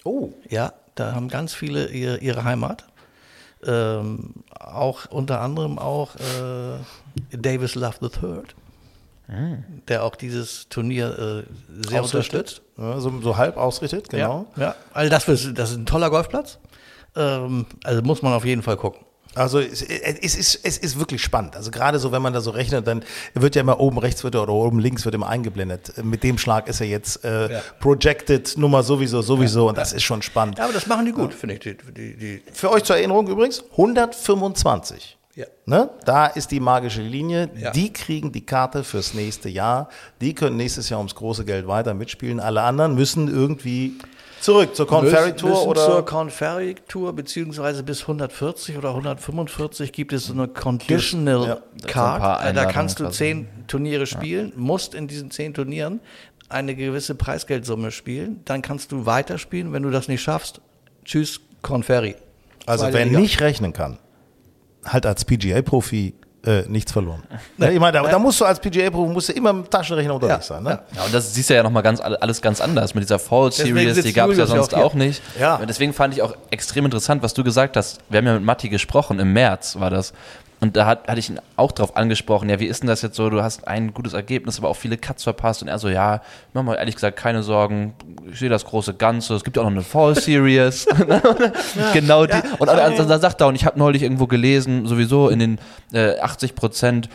oh. 0.04 0.30
Ja, 0.48 0.72
da 0.94 1.14
haben 1.14 1.28
ganz 1.28 1.54
viele 1.54 1.88
ihre, 1.88 2.18
ihre 2.18 2.44
Heimat. 2.44 2.84
Ähm, 3.64 4.34
auch 4.58 5.06
unter 5.10 5.40
anderem 5.40 5.78
auch 5.78 6.16
äh, 6.16 7.36
Davis 7.36 7.74
Love 7.76 7.96
III, 8.02 8.42
der 9.88 10.02
auch 10.04 10.16
dieses 10.16 10.68
Turnier 10.68 11.06
äh, 11.46 11.82
sehr 11.88 12.00
unterstützt. 12.14 12.62
Ja, 12.76 12.98
so, 13.00 13.20
so 13.20 13.36
halb 13.36 13.56
ausrichtet, 13.56 14.08
genau. 14.08 14.46
Ja, 14.56 14.62
ja. 14.62 14.74
Also 14.92 15.10
das, 15.10 15.28
ist- 15.28 15.56
das 15.58 15.70
ist 15.70 15.76
ein 15.76 15.86
toller 15.86 16.10
Golfplatz. 16.10 16.58
Ähm, 17.14 17.66
also 17.84 18.02
muss 18.02 18.22
man 18.22 18.32
auf 18.32 18.44
jeden 18.44 18.62
Fall 18.62 18.76
gucken. 18.76 19.04
Also 19.34 19.60
es, 19.60 19.80
es, 19.82 20.34
ist, 20.36 20.60
es 20.62 20.76
ist 20.78 20.98
wirklich 20.98 21.22
spannend. 21.22 21.56
Also 21.56 21.70
gerade 21.70 21.98
so, 21.98 22.12
wenn 22.12 22.20
man 22.22 22.32
da 22.32 22.40
so 22.40 22.50
rechnet, 22.50 22.86
dann 22.86 23.02
wird 23.34 23.54
ja 23.54 23.62
immer 23.62 23.80
oben 23.80 23.98
rechts 23.98 24.22
wird 24.24 24.34
er 24.34 24.42
oder 24.42 24.52
oben 24.52 24.78
links 24.78 25.04
wird 25.04 25.14
immer 25.14 25.28
eingeblendet. 25.28 26.04
Mit 26.04 26.22
dem 26.22 26.36
Schlag 26.38 26.68
ist 26.68 26.80
er 26.80 26.86
jetzt 26.86 27.24
äh, 27.24 27.52
Ja. 27.52 27.60
projected 27.80 28.58
Nummer 28.58 28.82
sowieso, 28.82 29.22
sowieso 29.22 29.68
und 29.68 29.78
das 29.78 29.92
ist 29.92 30.02
schon 30.02 30.20
spannend. 30.22 30.58
Ja, 30.58 30.64
aber 30.64 30.72
das 30.74 30.86
machen 30.86 31.06
die 31.06 31.12
gut, 31.12 31.32
finde 31.32 31.54
ich. 31.54 31.60
Die, 31.60 31.76
die, 31.76 32.16
die, 32.16 32.42
Für 32.52 32.70
euch 32.70 32.84
zur 32.84 32.96
Erinnerung 32.96 33.26
übrigens, 33.28 33.64
125 33.72 35.16
Ja. 35.34 35.46
Ne? 35.64 35.88
Da 36.04 36.26
ist 36.26 36.50
die 36.50 36.60
magische 36.60 37.00
Linie. 37.02 37.48
Ja. 37.56 37.70
Die 37.70 37.92
kriegen 37.92 38.32
die 38.32 38.44
Karte 38.44 38.84
fürs 38.84 39.14
nächste 39.14 39.48
Jahr. 39.48 39.88
Die 40.20 40.34
können 40.34 40.56
nächstes 40.56 40.90
Jahr 40.90 40.98
ums 41.00 41.14
große 41.14 41.44
Geld 41.46 41.66
weiter 41.66 41.94
mitspielen. 41.94 42.38
Alle 42.38 42.62
anderen 42.62 42.94
müssen 42.94 43.28
irgendwie 43.28 43.94
zurück 44.42 44.74
zur 44.76 44.86
Corn 44.86 45.06
Ferry 45.06 45.34
Tour 45.34 45.50
müssen 45.50 45.68
oder 45.68 45.86
zur 45.86 46.04
Corn 46.04 46.30
Ferry 46.30 46.74
Tour, 46.88 47.12
beziehungsweise 47.14 47.82
bis 47.82 48.02
140 48.02 48.76
oder 48.76 48.90
145 48.90 49.92
gibt 49.92 50.12
es 50.12 50.26
so 50.26 50.32
eine 50.34 50.48
Conditional 50.48 51.46
Ja. 51.46 51.58
Card. 51.86 52.20
paar 52.20 52.46
Äh, 52.46 52.52
da 52.52 52.66
kannst 52.66 53.00
du 53.00 53.08
zehn 53.08 53.48
Turniere 53.66 54.06
spielen, 54.06 54.52
musst 54.56 54.94
in 54.94 55.08
diesen 55.08 55.30
zehn 55.30 55.54
Turnieren 55.54 56.00
eine 56.48 56.74
gewisse 56.74 57.14
Preisgeldsumme 57.14 57.90
spielen. 57.90 58.40
Dann 58.44 58.60
kannst 58.62 58.92
du 58.92 59.06
weiterspielen. 59.06 59.72
Wenn 59.72 59.82
du 59.82 59.90
das 59.90 60.08
nicht 60.08 60.20
schaffst, 60.22 60.60
tschüss, 61.04 61.40
Corn 61.62 61.82
Ferry. 61.82 62.16
Also 62.66 62.86
wer 62.92 63.06
nicht 63.06 63.40
rechnen 63.40 63.72
kann, 63.72 63.98
halt 64.84 65.06
als 65.06 65.24
PGA-Profi 65.24 66.14
äh, 66.44 66.62
nichts 66.68 66.92
verloren. 66.92 67.22
Ja, 67.58 67.70
ich 67.70 67.80
meine, 67.80 67.98
da, 67.98 68.02
da 68.08 68.18
musst 68.18 68.40
du 68.40 68.44
als 68.44 68.60
PGA-Profi 68.60 69.12
musst 69.12 69.28
du 69.28 69.32
immer 69.32 69.52
mit 69.52 69.66
dem 69.66 69.70
Taschenrechner 69.70 70.14
unterwegs 70.14 70.48
Ja, 70.48 70.56
sein. 70.56 70.64
Ne? 70.64 70.78
Ja, 70.94 71.04
und 71.04 71.14
das 71.14 71.34
siehst 71.34 71.50
du 71.50 71.54
ja 71.54 71.62
nochmal 71.62 71.82
ganz, 71.82 72.00
alles 72.00 72.40
ganz 72.42 72.60
anders 72.60 72.94
mit 72.94 73.02
dieser 73.04 73.18
Fall 73.18 73.50
Series, 73.52 74.02
die 74.02 74.12
gab 74.12 74.30
es 74.30 74.38
ja 74.38 74.46
sonst 74.46 74.74
auch 74.74 74.92
auch 74.92 74.94
nicht. 74.94 75.22
Ja. 75.38 75.56
Und 75.56 75.68
deswegen 75.68 75.92
fand 75.92 76.14
ich 76.14 76.22
auch 76.22 76.34
extrem 76.50 76.84
interessant, 76.84 77.22
was 77.22 77.34
du 77.34 77.44
gesagt 77.44 77.76
hast. 77.76 77.98
Wir 78.08 78.18
haben 78.18 78.26
ja 78.26 78.34
mit 78.34 78.44
Matti 78.44 78.68
gesprochen, 78.68 79.18
im 79.18 79.32
März 79.32 79.78
war 79.78 79.90
das. 79.90 80.12
Und 80.62 80.76
da 80.76 80.86
hat, 80.86 81.08
hatte 81.08 81.18
ich 81.18 81.28
ihn 81.28 81.40
auch 81.56 81.72
drauf 81.72 81.96
angesprochen, 81.96 82.48
ja, 82.48 82.60
wie 82.60 82.66
ist 82.66 82.84
denn 82.84 82.86
das 82.86 83.02
jetzt 83.02 83.16
so? 83.16 83.28
Du 83.30 83.42
hast 83.42 83.66
ein 83.66 83.92
gutes 83.92 84.12
Ergebnis, 84.12 84.58
aber 84.58 84.68
auch 84.68 84.76
viele 84.76 84.96
Cuts 84.96 85.24
verpasst. 85.24 85.60
Und 85.60 85.66
er 85.66 85.80
so, 85.80 85.88
ja, 85.88 86.22
mach 86.52 86.62
mal 86.62 86.76
ehrlich 86.76 86.94
gesagt 86.94 87.18
keine 87.18 87.42
Sorgen, 87.42 87.94
ich 88.30 88.38
sehe 88.38 88.48
das 88.48 88.64
große 88.64 88.94
Ganze. 88.94 89.34
Es 89.34 89.42
gibt 89.42 89.56
ja 89.56 89.62
auch 89.62 89.66
noch 89.66 89.72
eine 89.72 89.82
Fall 89.82 90.14
Series. 90.14 90.86
genau 91.92 92.26
die. 92.26 92.40
Und 92.60 92.68
dann, 92.68 92.96
dann 92.96 93.20
sagt 93.20 93.40
er, 93.40 93.48
und 93.48 93.56
ich 93.56 93.66
habe 93.66 93.76
neulich 93.76 94.04
irgendwo 94.04 94.28
gelesen, 94.28 94.86
sowieso 94.86 95.30
in 95.30 95.40
den 95.40 95.58
äh, 95.92 96.20
80 96.20 96.54
Prozent 96.54 97.08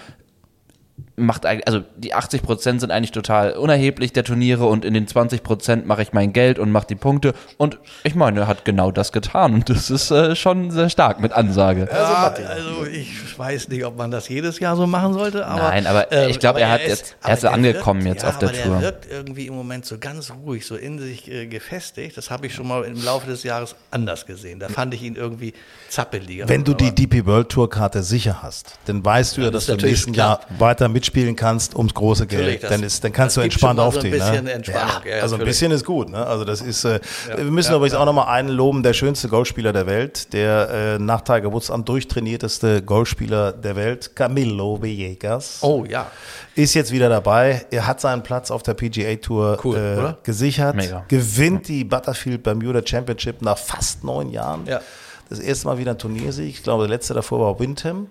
macht 1.20 1.48
eigentlich, 1.48 1.68
also 1.68 1.82
die 1.96 2.14
80 2.14 2.44
Prozent 2.44 2.80
sind 2.80 2.92
eigentlich 2.92 3.12
total 3.12 3.54
unerheblich 3.54 4.14
der 4.14 4.24
Turniere 4.24 4.66
und 4.68 4.86
in 4.86 4.94
den 4.94 5.08
20 5.08 5.42
Prozent 5.42 5.88
mache 5.88 6.04
ich 6.04 6.14
mein 6.14 6.32
Geld 6.32 6.60
und 6.60 6.72
mache 6.72 6.86
die 6.86 6.96
Punkte 6.96 7.34
und 7.58 7.80
ich 8.04 8.14
meine, 8.14 8.42
er 8.42 8.48
hat 8.48 8.66
genau 8.66 8.92
das 8.92 9.12
getan 9.12 9.56
und 9.56 9.70
das 9.70 9.90
ist 9.90 10.12
äh, 10.12 10.36
schon 10.36 10.70
sehr 10.70 10.90
stark 10.92 11.20
mit 11.20 11.34
Ansage. 11.34 11.90
Ja, 11.92 12.28
also 12.36 12.86
ich 12.86 13.38
weiß 13.38 13.68
nicht, 13.70 13.84
ob 13.84 13.98
man 13.98 14.12
das 14.12 14.30
jedes 14.30 14.60
Jahr 14.60 14.76
so 14.76 14.86
machen 14.86 15.14
sollte, 15.14 15.48
aber 15.48 15.64
Nein, 15.64 15.88
aber 15.88 16.12
ich 16.30 16.38
glaube, 16.38 16.62
er 16.62 16.70
hat 16.70 16.82
jetzt- 16.82 17.16
er 17.24 17.34
ist 17.34 17.42
ja 17.44 17.50
angekommen 17.52 18.04
wirkt, 18.04 18.18
jetzt 18.18 18.24
ja, 18.24 18.30
auf 18.30 18.38
der 18.38 18.50
aber 18.50 18.58
Tour. 18.62 18.74
Der 18.76 18.82
wirkt 18.84 19.08
irgendwie 19.12 19.48
im 19.48 19.56
Moment 19.56 19.88
so 19.88 19.98
ganz 19.98 20.32
ruhig, 20.32 20.68
so 20.68 20.76
in 20.76 21.00
sich 21.00 21.28
äh, 21.32 21.48
gefestigt. 21.48 22.16
Das 22.16 22.30
habe 22.30 22.46
ich 22.46 22.54
schon 22.54 22.68
mal 22.68 22.84
im 22.84 23.04
Laufe 23.04 23.26
des 23.28 23.42
Jahres 23.42 23.76
anders 23.90 24.28
gesehen. 24.28 24.60
Da 24.60 24.70
fand 24.70 24.94
ich 24.94 25.02
ihn 25.02 25.16
irgendwie 25.16 25.54
zappeliger. 25.90 26.48
Wenn 26.48 26.64
du 26.64 26.76
die 26.76 26.94
DP 26.94 27.26
World 27.26 27.50
Tour 27.50 27.70
Karte 27.70 28.04
sicher 28.04 28.44
hast, 28.44 28.74
dann 28.86 29.04
weißt 29.04 29.38
du 29.38 29.42
ja, 29.42 29.50
das 29.52 29.66
dass 29.66 29.76
ist 29.76 29.82
du 29.82 29.86
im 29.86 29.92
nächsten 29.92 30.12
klar. 30.14 30.42
Jahr 30.50 30.60
weiter 30.60 30.88
mitspielen 31.08 31.36
kannst 31.36 31.76
ums 31.76 31.94
große 31.94 32.28
Geld. 32.28 32.64
Dann, 32.64 32.84
ist, 32.84 33.04
dann 33.04 33.12
kannst 33.12 33.38
du 33.38 33.42
entspannt 33.42 33.78
mal 33.78 33.92
so 33.92 34.00
ein 34.00 34.06
aufstehen. 34.06 34.12
bisschen 34.12 34.44
ne? 34.46 34.52
Entspannung, 34.52 35.02
ja, 35.06 35.22
also 35.22 35.36
ein 35.38 35.46
bisschen 35.46 35.72
ist 35.72 35.86
gut. 35.86 36.10
Ne? 36.10 36.26
Also 36.26 36.44
das 36.44 36.62
ist. 36.62 36.84
Äh, 36.86 37.00
wir 37.36 37.44
müssen 37.46 37.74
übrigens 37.74 37.96
auch 37.96 38.06
nochmal 38.06 38.28
einen 38.28 38.50
loben, 38.50 38.84
der 38.84 38.94
schönste 38.94 39.28
Golfspieler 39.30 39.74
der 39.74 39.86
Welt, 39.88 40.34
der 40.34 40.70
äh, 40.70 41.00
nach 41.00 41.22
Tiger 41.22 41.52
Woods 41.52 41.72
am 41.72 41.86
durchtrainierteste 41.86 42.82
Golfspieler 42.82 43.54
der 43.54 43.76
Welt, 43.76 44.16
Camilo 44.16 44.82
Villegas. 44.82 45.60
Oh 45.62 45.86
ja. 45.88 46.12
Ist 46.56 46.74
jetzt 46.74 46.92
wieder 46.92 47.10
dabei. 47.10 47.66
Er 47.72 47.88
hat 47.88 48.02
seinen 48.02 48.24
Platz 48.24 48.52
auf 48.52 48.64
der 48.64 48.74
PGA 48.74 49.16
Tour 49.16 49.60
Cool, 49.64 49.78
äh, 49.78 50.26
gesichert. 50.26 50.76
Mega. 50.76 51.06
Gewinnt 51.08 51.68
die 51.68 51.84
Butterfield 51.84 52.44
Bermuda 52.44 52.82
Championship 52.86 53.42
nach 53.42 53.58
fast 53.58 54.04
neun 54.04 54.30
Jahren. 54.30 54.66
Ja. 54.66 54.82
Das 55.30 55.40
erste 55.40 55.68
Mal 55.68 55.78
wieder 55.78 55.92
ein 55.92 55.98
Turniersieg. 55.98 56.50
Ich 56.50 56.64
glaube, 56.64 56.88
der 56.88 56.90
letzte 56.96 57.14
davor 57.14 57.40
war 57.40 57.60
Windham. 57.60 58.08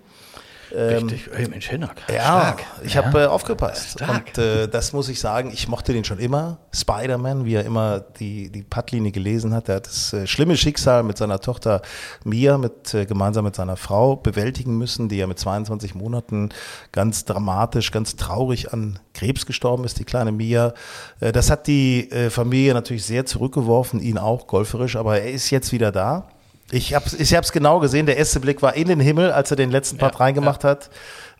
Richtig. 0.71 1.29
Ey, 1.33 1.47
Mensch, 1.47 1.69
Hinnack. 1.69 2.01
Ja, 2.09 2.21
Stark. 2.21 2.63
ich 2.83 2.97
habe 2.97 3.23
äh, 3.23 3.25
aufgepasst. 3.25 3.91
Stark. 3.91 4.27
Und 4.27 4.37
äh, 4.37 4.67
das 4.67 4.93
muss 4.93 5.09
ich 5.09 5.19
sagen, 5.19 5.51
ich 5.53 5.67
mochte 5.67 5.93
den 5.93 6.03
schon 6.03 6.19
immer. 6.19 6.57
Spider-Man, 6.73 7.45
wie 7.45 7.55
er 7.55 7.65
immer 7.65 7.99
die, 7.99 8.49
die 8.51 8.63
Puttlinie 8.63 9.11
gelesen 9.11 9.53
hat. 9.53 9.69
Er 9.69 9.77
hat 9.77 9.87
das 9.87 10.13
äh, 10.13 10.27
schlimme 10.27 10.57
Schicksal 10.57 11.03
mit 11.03 11.17
seiner 11.17 11.39
Tochter 11.39 11.81
Mia, 12.23 12.57
mit, 12.57 12.93
äh, 12.93 13.05
gemeinsam 13.05 13.45
mit 13.45 13.55
seiner 13.55 13.77
Frau, 13.77 14.15
bewältigen 14.15 14.77
müssen, 14.77 15.09
die 15.09 15.17
ja 15.17 15.27
mit 15.27 15.39
22 15.39 15.95
Monaten 15.95 16.49
ganz 16.91 17.25
dramatisch, 17.25 17.91
ganz 17.91 18.15
traurig 18.15 18.73
an 18.73 18.99
Krebs 19.13 19.45
gestorben 19.45 19.83
ist, 19.83 19.99
die 19.99 20.05
kleine 20.05 20.31
Mia. 20.31 20.73
Äh, 21.19 21.31
das 21.31 21.49
hat 21.49 21.67
die 21.67 22.11
äh, 22.11 22.29
Familie 22.29 22.73
natürlich 22.73 23.05
sehr 23.05 23.25
zurückgeworfen, 23.25 23.99
ihn 23.99 24.17
auch 24.17 24.47
golferisch, 24.47 24.95
aber 24.95 25.19
er 25.19 25.31
ist 25.31 25.49
jetzt 25.49 25.71
wieder 25.71 25.91
da. 25.91 26.27
Ich 26.71 26.93
habe 26.93 27.05
es 27.05 27.13
ich 27.13 27.33
hab's 27.33 27.51
genau 27.51 27.79
gesehen, 27.79 28.05
der 28.05 28.17
erste 28.17 28.39
Blick 28.39 28.61
war 28.61 28.75
in 28.75 28.87
den 28.87 28.99
Himmel, 28.99 29.31
als 29.31 29.51
er 29.51 29.57
den 29.57 29.71
letzten 29.71 29.97
Part 29.97 30.19
reingemacht 30.19 30.63
hat. 30.63 30.89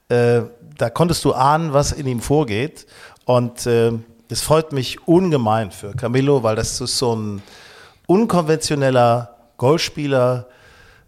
Äh, 0.09 0.43
da 0.77 0.89
konntest 0.89 1.25
du 1.25 1.33
ahnen, 1.33 1.73
was 1.73 1.91
in 1.91 2.07
ihm 2.07 2.21
vorgeht. 2.21 2.85
Und 3.25 3.65
äh, 3.65 3.91
es 4.29 4.41
freut 4.41 4.71
mich 4.71 5.07
ungemein 5.07 5.71
für 5.71 5.91
Camillo, 5.93 6.43
weil 6.43 6.55
das 6.55 6.79
ist 6.79 6.97
so 6.97 7.15
ein 7.15 7.41
unkonventioneller 8.07 9.35
Golfspieler, 9.57 10.47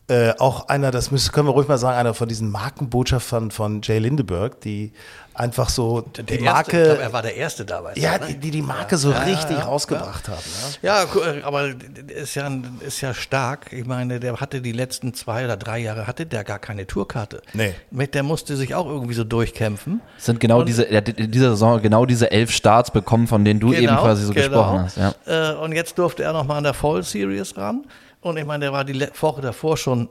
äh, 0.10 0.34
auch 0.39 0.67
einer, 0.69 0.91
das 0.91 1.12
müssen, 1.12 1.32
können 1.32 1.47
wir 1.47 1.51
ruhig 1.51 1.67
mal 1.67 1.77
sagen, 1.77 1.97
einer 1.97 2.13
von 2.13 2.27
diesen 2.27 2.49
Markenbotschaftern 2.49 3.51
von 3.51 3.82
Jay 3.84 3.99
Lindeberg, 3.99 4.60
die 4.62 4.91
einfach 5.39 5.69
so 5.69 6.02
Der 6.02 6.23
die 6.25 6.34
erste, 6.34 6.45
Marke, 6.45 6.78
ich 6.78 6.84
glaube, 6.84 7.02
er 7.02 7.13
war 7.13 7.21
der 7.21 7.36
Erste 7.38 7.65
dabei. 7.65 7.93
ja, 7.95 8.17
ne? 8.17 8.28
die, 8.28 8.38
die 8.38 8.52
die 8.52 8.62
Marke 8.62 8.97
so 8.97 9.12
richtig 9.12 9.65
rausgebracht 9.65 10.28
haben. 10.28 10.38
Ne? 10.38 10.73
Ja, 10.82 11.04
äh, 11.04 11.41
aber 11.43 11.69
ist 12.08 12.36
ja, 12.36 12.52
ist 12.86 12.99
ja 13.02 13.13
stark. 13.13 13.71
Ich 13.71 13.86
meine, 13.86 14.19
der 14.19 14.39
hatte 14.41 14.62
die 14.62 14.73
letzten 14.73 15.13
zwei 15.13 15.45
oder 15.45 15.56
drei 15.56 15.80
Jahre 15.80 16.08
hatte 16.08 16.25
der 16.25 16.43
gar 16.43 16.60
keine 16.60 16.86
Tourkarte. 16.86 17.41
Nee. 17.54 17.73
Mit 17.89 18.13
Der 18.15 18.23
musste 18.23 18.58
sich 18.58 18.75
auch 18.75 18.86
irgendwie 18.86 19.13
so 19.13 19.23
durchkämpfen. 19.23 20.02
Es 20.17 20.25
sind 20.25 20.41
genau 20.41 20.63
diese, 20.63 20.84
er 20.84 20.97
hat 20.97 21.10
in 21.10 21.32
dieser 21.32 21.52
Saison 21.52 21.82
genau 21.82 22.06
diese 22.06 22.32
elf 22.32 22.52
Starts 22.52 22.91
bekommen, 22.91 23.28
von 23.28 23.45
denen 23.45 23.62
du 23.62 23.71
eben 23.71 23.95
quasi 23.95 24.25
so 24.25 24.34
gesprochen 24.34 24.80
hast. 24.82 24.97
Ja. 24.97 25.13
Äh, 25.25 25.56
und 25.56 25.71
jetzt 25.71 25.97
durfte 25.97 26.23
er 26.23 26.34
noch 26.34 26.43
mal 26.43 26.58
an 26.58 26.65
der 26.65 26.73
Fall 26.73 27.02
Series 27.04 27.56
ran. 27.56 27.86
Und 28.21 28.36
ich 28.36 28.45
meine, 28.45 28.65
der 28.65 28.73
war 28.73 28.84
die 28.84 28.99
Woche 29.21 29.41
davor 29.41 29.78
schon 29.78 30.10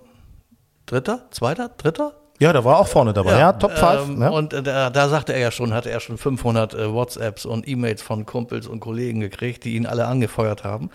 Dritter, 0.86 1.26
Zweiter, 1.30 1.68
Dritter. 1.68 2.14
Ja, 2.38 2.53
da 2.53 2.64
war 2.64 2.79
auch 2.79 2.87
vorne 2.87 3.12
dabei. 3.12 3.38
Ja, 3.38 3.53
Top 3.53 3.72
5. 3.72 4.09
Ähm, 4.09 4.18
ne? 4.18 4.31
Und 4.31 4.53
äh, 4.53 4.62
da, 4.62 4.90
da 4.90 5.09
sagte 5.09 5.33
er 5.33 5.40
ja 5.40 5.51
schon, 5.51 5.74
hatte 5.74 5.90
er 5.90 5.98
schon 5.98 6.18
500 6.18 6.74
äh, 6.74 6.92
WhatsApps 6.92 7.44
und 7.46 7.66
E-Mails 7.66 8.01
von 8.01 8.27
Kumpels 8.27 8.68
und 8.68 8.79
Kollegen 8.81 9.20
gekriegt, 9.20 9.64
die 9.64 9.74
ihn 9.74 9.87
alle 9.87 10.07
angefeuert 10.07 10.62
haben. 10.62 10.90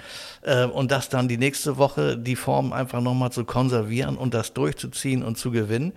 Ähm, 0.45 0.71
und 0.71 0.91
das 0.91 1.09
dann 1.09 1.27
die 1.27 1.37
nächste 1.37 1.77
Woche 1.77 2.17
die 2.17 2.37
Form 2.37 2.71
einfach 2.71 3.01
nochmal 3.01 3.31
zu 3.31 3.43
konservieren 3.43 4.17
und 4.17 4.33
das 4.33 4.53
durchzuziehen 4.53 5.21
und 5.21 5.37
zu 5.37 5.51
gewinnen. 5.51 5.91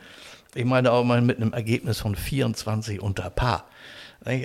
Ich 0.54 0.64
meine 0.64 0.90
auch 0.90 1.04
mal 1.04 1.20
mit 1.20 1.36
einem 1.36 1.52
Ergebnis 1.52 2.00
von 2.00 2.16
24 2.16 3.00
unter 3.00 3.30
Paar. 3.30 3.64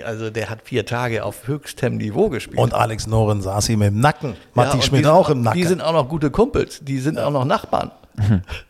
Also 0.04 0.30
der 0.30 0.48
hat 0.48 0.60
vier 0.62 0.86
Tage 0.86 1.24
auf 1.24 1.48
höchstem 1.48 1.96
Niveau 1.96 2.28
gespielt. 2.28 2.58
Und 2.58 2.72
Alex 2.72 3.08
Noren 3.08 3.42
saß 3.42 3.70
ihm 3.70 3.82
im 3.82 3.98
Nacken. 3.98 4.36
Matti 4.54 4.76
und 4.76 4.84
Schmidt 4.84 5.04
die 5.04 5.08
auch 5.08 5.26
sind, 5.26 5.38
im 5.38 5.42
Nacken. 5.42 5.60
Die 5.60 5.66
sind 5.66 5.80
auch 5.80 5.92
noch 5.92 6.08
gute 6.08 6.30
Kumpels, 6.30 6.80
die 6.82 6.98
sind 6.98 7.18
auch 7.18 7.32
noch 7.32 7.44
Nachbarn. 7.44 7.90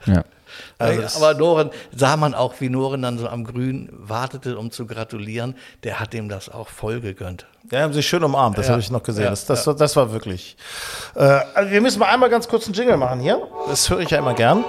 Ja. 0.07 0.25
Also 0.79 1.19
Aber 1.25 1.39
Noren, 1.39 1.71
sah 1.95 2.17
man 2.17 2.35
auch, 2.35 2.55
wie 2.61 2.69
Noren 2.69 3.03
dann 3.03 3.19
so 3.19 3.29
am 3.29 3.45
Grün 3.45 3.89
wartete, 3.93 4.59
um 4.59 4.71
zu 4.71 4.87
gratulieren. 4.87 5.55
Der 5.85 6.01
hat 6.01 6.15
ihm 6.15 6.29
das 6.29 6.49
auch 6.49 6.69
voll 6.69 7.01
gegönnt. 7.01 7.47
Ja, 7.71 7.81
haben 7.83 7.93
sich 7.93 8.07
schön 8.09 8.25
umarmt, 8.25 8.59
das 8.59 8.67
Ja. 8.67 8.73
habe 8.73 8.81
ich 8.83 8.91
noch 8.91 9.03
gesehen. 9.03 9.25
Ja, 9.25 9.31
Das, 9.31 9.45
das, 9.47 9.65
das 9.65 9.97
war 9.97 10.13
wirklich. 10.13 10.57
Äh, 11.15 11.21
also 11.55 11.71
wir 11.71 11.81
müssen 11.81 11.99
mal 12.01 12.07
einmal 12.13 12.29
ganz 12.31 12.49
kurz 12.49 12.65
einen 12.67 12.75
Jingle 12.75 12.97
machen 12.97 13.21
hier. 13.21 13.41
Das 13.69 13.89
höre 13.89 14.01
ich 14.01 14.11
ja 14.11 14.19
immer 14.19 14.35
gern. 14.35 14.65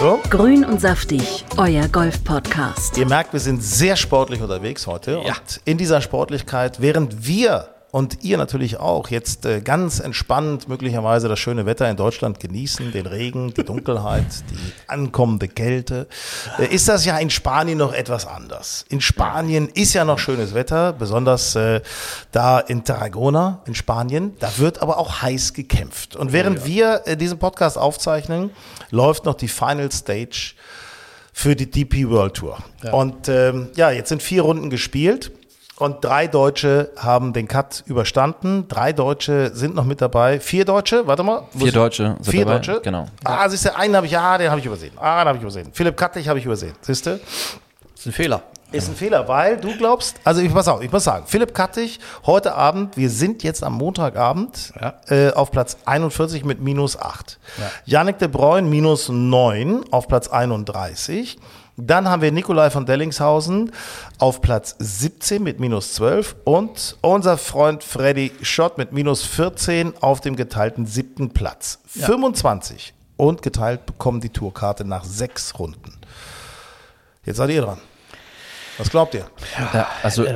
So. 0.00 0.20
Grün 0.30 0.64
und 0.64 0.80
saftig, 0.80 1.44
euer 1.56 1.88
Golf-Podcast. 1.88 2.96
Ihr 2.96 3.06
merkt, 3.06 3.32
wir 3.32 3.40
sind 3.40 3.62
sehr 3.64 3.96
sportlich 3.96 4.40
unterwegs 4.40 4.86
heute. 4.86 5.20
Ja. 5.24 5.32
Und 5.32 5.60
in 5.64 5.76
dieser 5.76 6.00
Sportlichkeit, 6.00 6.80
während 6.80 7.26
wir 7.26 7.68
und 7.90 8.22
ihr 8.22 8.36
natürlich 8.36 8.78
auch 8.78 9.08
jetzt 9.08 9.46
äh, 9.46 9.60
ganz 9.60 9.98
entspannt 9.98 10.68
möglicherweise 10.68 11.28
das 11.28 11.38
schöne 11.38 11.64
Wetter 11.64 11.88
in 11.88 11.96
Deutschland 11.96 12.38
genießen, 12.38 12.92
den 12.92 13.06
Regen, 13.06 13.54
die 13.54 13.64
Dunkelheit, 13.64 14.26
die 14.50 14.72
ankommende 14.86 15.48
Kälte, 15.48 16.06
äh, 16.58 16.66
ist 16.66 16.88
das 16.88 17.06
ja 17.06 17.16
in 17.18 17.30
Spanien 17.30 17.78
noch 17.78 17.94
etwas 17.94 18.26
anders. 18.26 18.84
In 18.90 19.00
Spanien 19.00 19.68
ist 19.68 19.94
ja 19.94 20.04
noch 20.04 20.18
schönes 20.18 20.52
Wetter, 20.52 20.92
besonders 20.92 21.54
äh, 21.56 21.80
da 22.30 22.60
in 22.60 22.84
Tarragona 22.84 23.62
in 23.64 23.74
Spanien. 23.74 24.36
Da 24.38 24.58
wird 24.58 24.82
aber 24.82 24.98
auch 24.98 25.22
heiß 25.22 25.54
gekämpft. 25.54 26.14
Und 26.14 26.32
während 26.32 26.66
wir 26.66 27.02
äh, 27.06 27.16
diesen 27.16 27.38
Podcast 27.38 27.78
aufzeichnen, 27.78 28.50
läuft 28.90 29.24
noch 29.24 29.34
die 29.34 29.48
Final 29.48 29.90
Stage 29.92 30.52
für 31.32 31.56
die 31.56 31.70
DP 31.70 32.08
World 32.10 32.34
Tour. 32.34 32.58
Und 32.92 33.28
ähm, 33.28 33.68
ja, 33.76 33.90
jetzt 33.90 34.10
sind 34.10 34.22
vier 34.22 34.42
Runden 34.42 34.70
gespielt 34.70 35.30
und 35.78 36.04
drei 36.04 36.26
Deutsche 36.26 36.90
haben 36.96 37.32
den 37.32 37.46
Cut 37.48 37.82
überstanden. 37.86 38.66
Drei 38.68 38.92
Deutsche 38.92 39.50
sind 39.54 39.74
noch 39.74 39.84
mit 39.84 40.00
dabei. 40.00 40.40
Vier 40.40 40.64
Deutsche, 40.64 41.06
warte 41.06 41.22
mal. 41.22 41.42
Vier 41.56 41.72
Deutsche 41.72 42.16
sind 42.20 42.30
Vier 42.30 42.44
dabei, 42.44 42.56
Deutsche? 42.58 42.80
genau. 42.82 43.06
Ah, 43.24 43.48
siehst 43.48 43.64
du, 43.64 43.76
einen 43.76 43.94
habe 43.96 44.06
ich, 44.06 44.16
ah, 44.18 44.36
den 44.38 44.50
habe 44.50 44.60
ich 44.60 44.66
übersehen. 44.66 44.92
Ah, 44.96 45.20
den 45.22 45.28
habe 45.28 45.38
ich 45.38 45.42
übersehen. 45.42 45.70
Philipp 45.72 45.96
Kattich 45.96 46.28
habe 46.28 46.38
ich 46.38 46.44
übersehen. 46.44 46.74
Siehst 46.80 47.06
du? 47.06 47.10
Das 47.12 47.20
ist 48.00 48.06
ein 48.06 48.12
Fehler. 48.12 48.42
Ist 48.70 48.86
ein 48.90 48.94
Fehler, 48.96 49.26
weil 49.26 49.56
du 49.56 49.74
glaubst, 49.78 50.16
also 50.24 50.42
ich 50.42 50.52
pass 50.52 50.68
auf, 50.68 50.82
ich 50.82 50.92
muss 50.92 51.02
sagen, 51.04 51.24
Philipp 51.26 51.54
Kattig, 51.54 52.00
heute 52.26 52.54
Abend, 52.54 52.98
wir 52.98 53.08
sind 53.08 53.42
jetzt 53.42 53.64
am 53.64 53.72
Montagabend 53.72 54.74
Ja. 54.78 54.92
äh, 55.08 55.32
auf 55.32 55.50
Platz 55.50 55.78
41 55.86 56.44
mit 56.44 56.60
minus 56.60 57.00
8. 57.00 57.38
Yannick 57.86 58.18
de 58.18 58.28
Bruyne 58.28 58.68
minus 58.68 59.08
9 59.08 59.84
auf 59.90 60.06
Platz 60.06 60.28
31. 60.28 61.38
Dann 61.80 62.08
haben 62.08 62.22
wir 62.22 62.32
Nikolai 62.32 62.70
von 62.70 62.86
Dellingshausen 62.86 63.70
auf 64.18 64.40
Platz 64.40 64.74
17 64.80 65.40
mit 65.40 65.60
minus 65.60 65.94
12 65.94 66.34
und 66.42 66.96
unser 67.02 67.38
Freund 67.38 67.84
Freddy 67.84 68.32
Schott 68.42 68.78
mit 68.78 68.92
minus 68.92 69.24
14 69.24 69.94
auf 70.00 70.20
dem 70.20 70.34
geteilten 70.34 70.86
siebten 70.86 71.30
Platz. 71.30 71.78
25 71.86 72.94
und 73.16 73.42
geteilt 73.42 73.86
bekommen 73.86 74.20
die 74.20 74.30
Tourkarte 74.30 74.84
nach 74.84 75.04
sechs 75.04 75.56
Runden. 75.56 76.00
Jetzt 77.24 77.36
seid 77.36 77.50
ihr 77.50 77.62
dran. 77.62 77.78
Was 78.76 78.90
glaubt 78.90 79.14
ihr? 79.14 79.30
Ja, 79.72 79.86
also, 80.02 80.26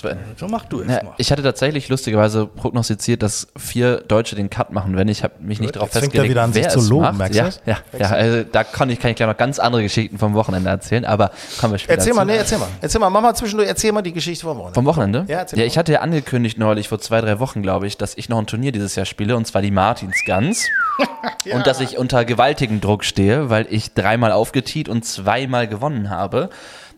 Sven. 0.00 0.18
So 0.36 0.48
mach 0.48 0.64
du 0.64 0.80
es 0.80 0.88
Ja, 0.88 1.02
mal. 1.04 1.14
ich 1.18 1.30
hatte 1.30 1.42
tatsächlich 1.42 1.88
lustigerweise 1.88 2.46
prognostiziert, 2.46 3.22
dass 3.22 3.48
vier 3.56 3.98
Deutsche 3.98 4.34
den 4.36 4.48
Cut 4.50 4.72
machen 4.72 4.96
werden. 4.96 5.08
Ich 5.08 5.22
habe 5.22 5.34
mich 5.40 5.60
nicht 5.60 5.76
darauf 5.76 5.88
Jetzt 5.88 5.98
fängt 6.00 6.14
er 6.14 6.22
festgelegt, 6.22 6.30
wieder 6.30 6.42
an, 6.42 6.52
sich 6.52 6.68
zu 6.68 6.80
loben, 6.88 7.02
macht. 7.02 7.18
merkst 7.34 7.38
du 7.38 7.70
ja, 7.70 7.78
ja, 7.92 7.98
ja, 7.98 8.06
also 8.10 8.44
da 8.50 8.64
kann 8.64 8.88
ich, 8.90 8.98
kann 8.98 9.10
ich 9.10 9.16
gleich 9.16 9.28
noch 9.28 9.36
ganz 9.36 9.58
andere 9.58 9.82
Geschichten 9.82 10.18
vom 10.18 10.34
Wochenende 10.34 10.70
erzählen, 10.70 11.04
aber 11.04 11.30
kommen 11.60 11.74
wir 11.74 11.78
später 11.78 11.98
Erzähl 11.98 12.14
mal, 12.14 12.22
zu. 12.22 12.26
nee, 12.28 12.36
erzähl 12.36 12.58
mal. 12.58 12.68
Erzähl 12.80 13.00
mal, 13.00 13.10
mach 13.10 13.20
mal 13.22 13.34
zwischendurch, 13.34 13.68
erzähl 13.68 13.92
mal 13.92 14.02
die 14.02 14.12
Geschichte 14.12 14.44
vom 14.46 14.56
Wochenende. 14.56 14.74
Vom 14.74 14.86
Wochenende? 14.86 15.24
Ja, 15.28 15.38
erzähl 15.40 15.58
ja 15.58 15.64
mal. 15.64 15.68
ich 15.68 15.78
hatte 15.78 15.92
ja 15.92 16.00
angekündigt 16.00 16.58
neulich, 16.58 16.88
vor 16.88 16.98
zwei, 17.00 17.20
drei 17.20 17.38
Wochen, 17.38 17.62
glaube 17.62 17.86
ich, 17.86 17.96
dass 17.98 18.16
ich 18.16 18.28
noch 18.28 18.38
ein 18.38 18.46
Turnier 18.46 18.72
dieses 18.72 18.94
Jahr 18.96 19.06
spiele, 19.06 19.36
und 19.36 19.46
zwar 19.46 19.62
die 19.62 19.70
Martinsgans. 19.70 20.66
Und 21.52 21.66
dass 21.66 21.80
ich 21.80 21.96
unter 21.96 22.24
gewaltigem 22.26 22.80
Druck 22.82 23.04
stehe, 23.04 23.48
weil 23.48 23.66
ich 23.70 23.94
dreimal 23.94 24.32
aufgetiet 24.32 24.88
und 24.90 25.04
zweimal 25.04 25.66
gewonnen 25.66 26.10
habe. 26.10 26.50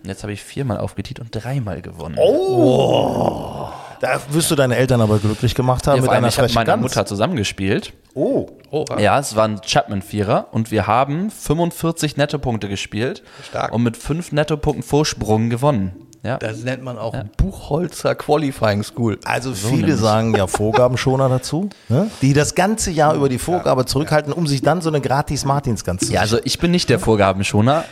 Und 0.02 0.08
jetzt 0.08 0.22
habe 0.22 0.32
ich 0.32 0.42
viermal 0.42 0.78
aufgetiet 0.78 1.20
und 1.20 1.28
dreimal 1.30 1.80
gewonnen. 1.80 2.16
Oh. 2.18 3.68
Da 4.00 4.20
wirst 4.30 4.50
du 4.50 4.56
deine 4.56 4.74
Eltern 4.76 5.00
aber 5.00 5.20
glücklich 5.20 5.54
gemacht 5.54 5.86
haben 5.86 5.96
ja, 5.96 6.02
mit 6.02 6.10
einer 6.10 6.26
ich 6.26 6.36
habe 6.36 6.48
mit 6.48 6.56
meiner. 6.56 6.76
Mutter 6.76 7.06
zusammengespielt. 7.06 7.92
Oh. 8.14 8.48
Oh, 8.70 8.84
Ja, 8.98 9.18
es 9.20 9.36
waren 9.36 9.60
Chapman-Vierer 9.60 10.48
und 10.50 10.72
wir 10.72 10.88
haben 10.88 11.30
45 11.30 12.16
Nettopunkte 12.16 12.68
gespielt 12.68 13.22
Stark. 13.48 13.72
und 13.72 13.84
mit 13.84 13.96
fünf 13.96 14.32
Nettopunkten 14.32 14.82
Vorsprung 14.82 15.50
gewonnen. 15.50 16.08
Ja. 16.24 16.38
Das 16.38 16.62
nennt 16.62 16.84
man 16.84 16.98
auch 16.98 17.16
Buchholzer 17.36 18.14
Qualifying 18.14 18.84
School. 18.84 19.18
Also 19.24 19.54
viele 19.54 19.96
sagen 19.96 20.36
ja 20.36 20.46
Vorgabenschoner 20.46 21.28
dazu, 21.28 21.68
ne? 21.88 22.10
die 22.22 22.32
das 22.32 22.54
ganze 22.54 22.92
Jahr 22.92 23.14
über 23.14 23.28
die 23.28 23.38
Vorgabe 23.38 23.86
zurückhalten, 23.86 24.32
um 24.32 24.46
sich 24.46 24.62
dann 24.62 24.80
so 24.80 24.88
eine 24.88 25.00
gratis 25.00 25.44
Martinsgans 25.44 26.06
zu 26.06 26.12
ja, 26.12 26.20
also 26.20 26.38
ich 26.44 26.60
bin 26.60 26.70
nicht 26.70 26.88
der 26.90 27.00
Vorgabenschoner. 27.00 27.84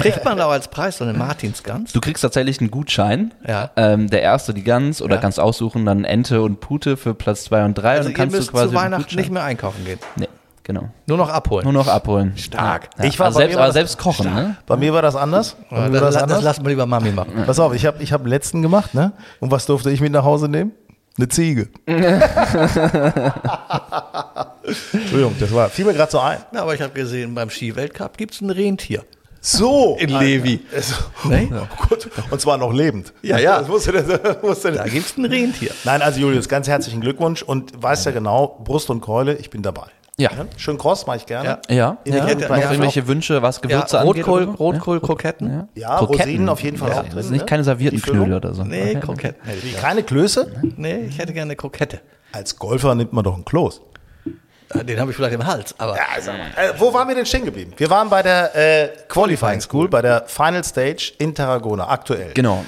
Kriegt 0.00 0.24
man 0.24 0.38
da 0.38 0.48
als 0.48 0.68
Preis 0.68 0.98
so 0.98 1.04
eine 1.04 1.12
Martinsgans? 1.12 1.92
Du 1.92 2.00
kriegst 2.00 2.22
tatsächlich 2.22 2.60
einen 2.60 2.70
Gutschein. 2.70 3.32
Ja. 3.46 3.70
Ähm, 3.76 4.10
der 4.10 4.22
erste 4.22 4.52
die 4.52 4.64
Gans 4.64 5.00
oder 5.00 5.16
Ja. 5.16 5.20
kannst 5.20 5.38
aussuchen, 5.38 5.86
dann 5.86 6.04
Ente 6.04 6.42
und 6.42 6.60
Pute 6.60 6.96
für 6.96 7.14
Platz 7.14 7.44
zwei 7.44 7.64
und 7.64 7.74
drei. 7.74 7.98
Also 7.98 8.08
und 8.08 8.18
dann 8.18 8.24
kannst 8.24 8.36
müsst 8.36 8.48
du 8.48 8.52
quasi 8.52 8.70
zu 8.70 8.74
Weihnachten 8.74 9.16
nicht 9.16 9.30
mehr 9.30 9.44
einkaufen 9.44 9.84
gehen. 9.84 9.98
Nee, 10.16 10.28
genau. 10.68 10.88
Nur 11.06 11.18
noch 11.18 11.28
abholen. 11.30 11.64
Nur 11.64 11.72
noch 11.72 11.88
abholen. 11.88 12.34
Stark. 12.36 12.90
Ja. 12.98 13.04
Ich 13.06 13.18
war- 13.18 13.26
also 13.26 13.38
selbst, 13.40 13.56
aber 13.56 13.66
das- 13.66 13.74
selbst 13.74 13.98
kochen, 13.98 14.32
ne? 14.32 14.56
Bei 14.66 14.76
mir 14.76 14.92
war 14.94 15.02
das 15.02 15.16
anders. 15.16 15.56
Bei 15.68 15.76
Ja, 15.78 15.88
mir 15.88 15.94
war 15.94 16.00
das, 16.02 16.14
das 16.14 16.14
das, 16.14 16.22
anders. 16.22 16.42
lassen 16.44 16.64
wir 16.64 16.68
lieber 16.70 16.86
Mami 16.86 17.10
machen. 17.10 17.32
Pass 17.44 17.58
auf, 17.58 17.74
ich 17.74 17.84
habe 17.84 18.00
ich 18.02 18.12
hab 18.12 18.22
den 18.22 18.28
letzten 18.28 18.62
gemacht, 18.62 18.94
ne? 18.94 19.12
Und 19.40 19.50
was 19.50 19.66
durfte 19.66 19.90
ich 19.90 20.00
mit 20.00 20.12
nach 20.12 20.22
Hause 20.24 20.48
nehmen? 20.48 20.70
Eine 21.16 21.26
Ziege. 21.28 21.68
Entschuldigung, 24.92 25.34
das 25.40 25.52
war, 25.52 25.68
fiel 25.68 25.84
mir 25.84 25.94
gerade 25.94 26.10
so 26.12 26.20
ein. 26.20 26.38
Ja, 26.52 26.62
aber 26.62 26.74
ich 26.74 26.80
habe 26.82 26.92
gesehen, 26.92 27.34
beim 27.34 27.50
Skiweltcup 27.50 28.16
gibt 28.16 28.34
es 28.34 28.40
ein 28.40 28.50
Rentier. 28.50 29.04
So. 29.40 29.96
In 30.00 30.10
Levi. 30.10 30.60
Also, 30.74 30.94
Nee? 31.24 31.48
oh 31.52 31.66
Gott. 31.88 32.08
Und 32.30 32.40
zwar 32.40 32.58
noch 32.58 32.72
lebend. 32.72 33.12
Ja, 33.22 33.38
ja. 33.38 33.60
Das 33.60 33.68
musste, 33.68 33.92
das 33.92 34.42
musste, 34.42 34.72
Da 34.72 34.84
gibt 34.88 35.06
es 35.06 35.16
ein 35.16 35.24
Rentier. 35.26 35.70
Nein, 35.84 36.02
also 36.02 36.18
Julius, 36.20 36.48
ganz 36.48 36.66
herzlichen 36.68 37.00
Glückwunsch 37.00 37.42
und 37.42 37.80
weißt 37.80 38.06
ja 38.06 38.12
genau, 38.12 38.60
Brust 38.64 38.90
und 38.90 39.00
Keule, 39.00 39.34
ich 39.36 39.48
bin 39.48 39.62
dabei. 39.62 39.86
Ja. 40.20 40.30
Schön 40.56 40.78
kross, 40.78 41.06
mache 41.06 41.18
ich 41.18 41.26
gerne. 41.26 41.60
Ja. 41.68 41.74
Ja. 41.74 41.98
Ja. 42.04 42.20
Noch 42.24 42.28
irgendwelche 42.56 43.06
Wünsche, 43.06 43.40
was 43.40 43.56
Ja, 43.56 43.62
Gewürze 43.62 44.00
angeht? 44.00 44.26
Rotkohl, 44.26 44.42
oder 44.42 44.52
so? 44.56 44.64
Rotkohl-Kroketten? 44.64 45.50
Ja. 45.50 45.68
Ja, 45.74 45.96
Kroketten. 45.98 46.20
Rosinen 46.24 46.48
auf 46.48 46.60
jeden 46.60 46.76
Fall 46.76 46.90
Ja, 46.90 46.96
auch 46.98 47.02
das 47.04 47.10
drin. 47.10 47.20
ist 47.20 47.30
nicht 47.30 47.40
ne? 47.42 47.46
keine 47.46 47.64
servierten. 47.64 48.02
Knödel 48.02 48.34
oder 48.34 48.52
so. 48.54 48.64
Nee, 48.64 48.90
Okay. 48.96 49.00
Kroketten. 49.00 49.42
ich 49.62 49.76
Keine 49.76 50.02
Klöße? 50.02 50.52
Nee, 50.76 51.04
ich 51.08 51.18
hätte 51.18 51.32
gerne 51.32 51.48
eine 51.50 51.56
Krokette. 51.56 52.00
Als 52.32 52.56
Golfer 52.58 52.94
nimmt 52.96 53.12
man 53.12 53.22
doch 53.24 53.34
einen 53.34 53.44
Kloß. 53.44 53.80
Äh, 54.74 54.84
Den 54.84 55.00
habe 55.00 55.10
ich 55.12 55.16
vielleicht 55.16 55.34
im 55.34 55.46
Hals, 55.46 55.74
aber 55.78 55.96
Ja, 55.96 56.02
sag 56.20 56.36
mal. 56.36 56.46
Äh, 56.56 56.72
wo 56.78 56.92
waren 56.92 57.06
wir 57.08 57.14
denn 57.14 57.24
stehen 57.24 57.44
geblieben? 57.44 57.72
Wir 57.76 57.88
waren 57.88 58.10
bei 58.10 58.22
der 58.22 58.54
äh, 58.56 58.88
Qualifying 59.08 59.60
School, 59.60 59.88
bei 59.88 60.02
der 60.02 60.24
Final 60.26 60.64
Stage 60.64 61.12
in 61.18 61.34
Tarragona, 61.34 61.88
aktuell. 61.88 62.32
Genau. 62.34 62.64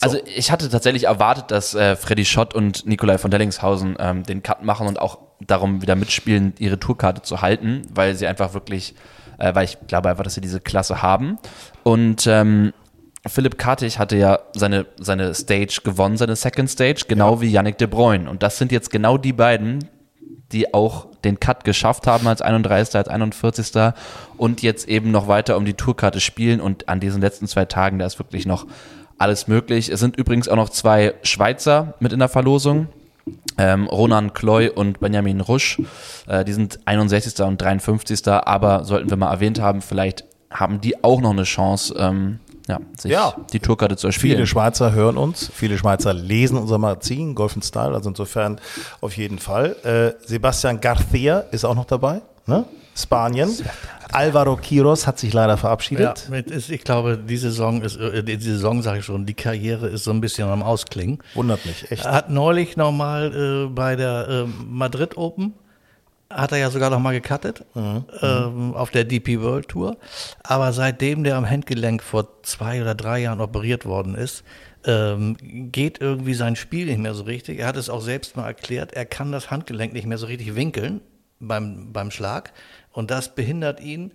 Also 0.00 0.18
ich 0.24 0.50
hatte 0.50 0.68
tatsächlich 0.68 1.04
erwartet, 1.04 1.50
dass 1.50 1.74
äh, 1.74 1.94
Freddy 1.96 2.24
Schott 2.24 2.54
und 2.54 2.86
Nikolai 2.86 3.18
von 3.18 3.30
Dellingshausen 3.30 3.96
ähm, 4.00 4.22
den 4.24 4.42
Cut 4.42 4.64
machen 4.64 4.88
und 4.88 4.98
auch 5.00 5.18
darum 5.46 5.82
wieder 5.82 5.96
mitspielen, 5.96 6.54
ihre 6.58 6.78
Tourkarte 6.78 7.22
zu 7.22 7.42
halten, 7.42 7.82
weil 7.92 8.14
sie 8.14 8.26
einfach 8.26 8.54
wirklich, 8.54 8.94
äh, 9.38 9.54
weil 9.54 9.64
ich 9.64 9.78
glaube 9.86 10.10
einfach, 10.10 10.24
dass 10.24 10.34
sie 10.34 10.40
diese 10.40 10.60
Klasse 10.60 11.02
haben. 11.02 11.38
Und 11.82 12.26
ähm, 12.26 12.72
Philipp 13.26 13.56
Kartig 13.56 13.98
hatte 13.98 14.16
ja 14.16 14.40
seine, 14.54 14.86
seine 15.00 15.34
Stage 15.34 15.80
gewonnen, 15.82 16.16
seine 16.16 16.36
Second 16.36 16.70
Stage, 16.70 17.04
genau 17.08 17.40
wie 17.40 17.50
Yannick 17.50 17.78
de 17.78 17.86
Bruyne. 17.86 18.28
Und 18.28 18.42
das 18.42 18.58
sind 18.58 18.70
jetzt 18.70 18.90
genau 18.90 19.16
die 19.16 19.32
beiden, 19.32 19.88
die 20.52 20.74
auch 20.74 21.08
den 21.24 21.40
Cut 21.40 21.64
geschafft 21.64 22.06
haben 22.06 22.28
als 22.28 22.42
31., 22.42 22.96
als 22.96 23.08
41. 23.08 23.94
und 24.36 24.62
jetzt 24.62 24.88
eben 24.88 25.10
noch 25.10 25.26
weiter 25.26 25.56
um 25.56 25.64
die 25.64 25.74
Tourkarte 25.74 26.20
spielen 26.20 26.60
und 26.60 26.88
an 26.88 27.00
diesen 27.00 27.22
letzten 27.22 27.46
zwei 27.46 27.64
Tagen, 27.64 27.98
da 27.98 28.06
ist 28.06 28.18
wirklich 28.18 28.44
noch 28.44 28.66
alles 29.16 29.48
möglich. 29.48 29.88
Es 29.88 30.00
sind 30.00 30.16
übrigens 30.16 30.48
auch 30.48 30.56
noch 30.56 30.68
zwei 30.68 31.14
Schweizer 31.22 31.94
mit 32.00 32.12
in 32.12 32.18
der 32.18 32.28
Verlosung. 32.28 32.88
Ähm, 33.56 33.86
Ronan 33.86 34.32
Kloy 34.34 34.68
und 34.68 35.00
Benjamin 35.00 35.40
Rusch, 35.40 35.80
äh, 36.26 36.44
die 36.44 36.52
sind 36.52 36.80
61. 36.86 37.40
und 37.46 37.60
53. 37.60 38.26
Aber 38.28 38.84
sollten 38.84 39.08
wir 39.10 39.16
mal 39.16 39.30
erwähnt 39.32 39.60
haben, 39.60 39.80
vielleicht 39.80 40.24
haben 40.50 40.80
die 40.80 41.02
auch 41.02 41.20
noch 41.20 41.30
eine 41.30 41.44
Chance, 41.44 41.94
ähm, 41.98 42.40
ja, 42.68 42.78
sich 42.98 43.10
Ja. 43.12 43.34
die 43.52 43.60
Tourkarte 43.60 43.96
zu 43.96 44.06
erspielen. 44.08 44.36
Viele 44.36 44.46
Schweizer 44.46 44.92
hören 44.92 45.16
uns, 45.16 45.50
viele 45.54 45.76
Schweizer 45.78 46.12
lesen 46.14 46.56
unser 46.58 46.78
Magazin, 46.78 47.34
Golf 47.34 47.54
and 47.54 47.64
Style, 47.64 47.94
also 47.94 48.08
insofern 48.08 48.60
auf 49.00 49.16
jeden 49.16 49.38
Fall. 49.38 49.76
Äh, 49.84 50.26
Sebastian 50.26 50.80
Garcia 50.80 51.40
ist 51.50 51.64
auch 51.64 51.74
noch 51.74 51.84
dabei, 51.86 52.22
ne? 52.46 52.64
Spanien. 52.96 53.50
Alvaro 54.14 54.56
Quiros 54.56 55.06
hat 55.06 55.18
sich 55.18 55.32
leider 55.32 55.54
ja, 55.54 55.56
verabschiedet. 55.56 56.28
mit 56.30 56.50
ist, 56.50 56.70
ich 56.70 56.84
glaube, 56.84 57.18
die 57.18 57.36
Saison 57.36 57.82
ist, 57.82 57.96
äh, 57.96 58.22
die 58.22 58.36
Saison 58.36 58.82
sage 58.82 59.00
ich 59.00 59.04
schon, 59.04 59.26
die 59.26 59.34
Karriere 59.34 59.88
ist 59.88 60.04
so 60.04 60.12
ein 60.12 60.20
bisschen 60.20 60.48
am 60.48 60.62
Ausklingen. 60.62 61.18
Wundert 61.34 61.66
mich, 61.66 61.90
echt. 61.90 62.04
Er 62.04 62.12
hat 62.12 62.30
neulich 62.30 62.76
nochmal 62.76 63.66
äh, 63.66 63.68
bei 63.68 63.96
der 63.96 64.28
äh, 64.28 64.44
Madrid 64.66 65.16
Open, 65.16 65.54
hat 66.30 66.52
er 66.52 66.58
ja 66.58 66.70
sogar 66.70 66.90
noch 66.90 66.98
mal 66.98 67.12
gecuttet 67.12 67.64
ähm, 67.74 68.74
auf 68.74 68.90
der 68.90 69.04
DP 69.04 69.40
World 69.40 69.68
Tour. 69.68 69.96
Aber 70.42 70.72
seitdem 70.72 71.22
der 71.22 71.36
am 71.36 71.48
Handgelenk 71.48 72.02
vor 72.02 72.42
zwei 72.42 72.80
oder 72.80 72.94
drei 72.94 73.20
Jahren 73.20 73.40
operiert 73.40 73.84
worden 73.84 74.14
ist, 74.14 74.42
ähm, 74.86 75.36
geht 75.40 76.00
irgendwie 76.00 76.34
sein 76.34 76.56
Spiel 76.56 76.86
nicht 76.86 76.98
mehr 76.98 77.14
so 77.14 77.24
richtig. 77.24 77.60
Er 77.60 77.66
hat 77.66 77.76
es 77.76 77.88
auch 77.88 78.00
selbst 78.00 78.36
mal 78.36 78.46
erklärt, 78.46 78.92
er 78.92 79.06
kann 79.06 79.32
das 79.32 79.50
Handgelenk 79.50 79.92
nicht 79.92 80.06
mehr 80.06 80.18
so 80.18 80.26
richtig 80.26 80.54
winkeln 80.54 81.00
beim, 81.48 81.92
beim 81.92 82.10
Schlag. 82.10 82.52
Und 82.92 83.10
das 83.10 83.34
behindert 83.34 83.80
ihn. 83.80 84.12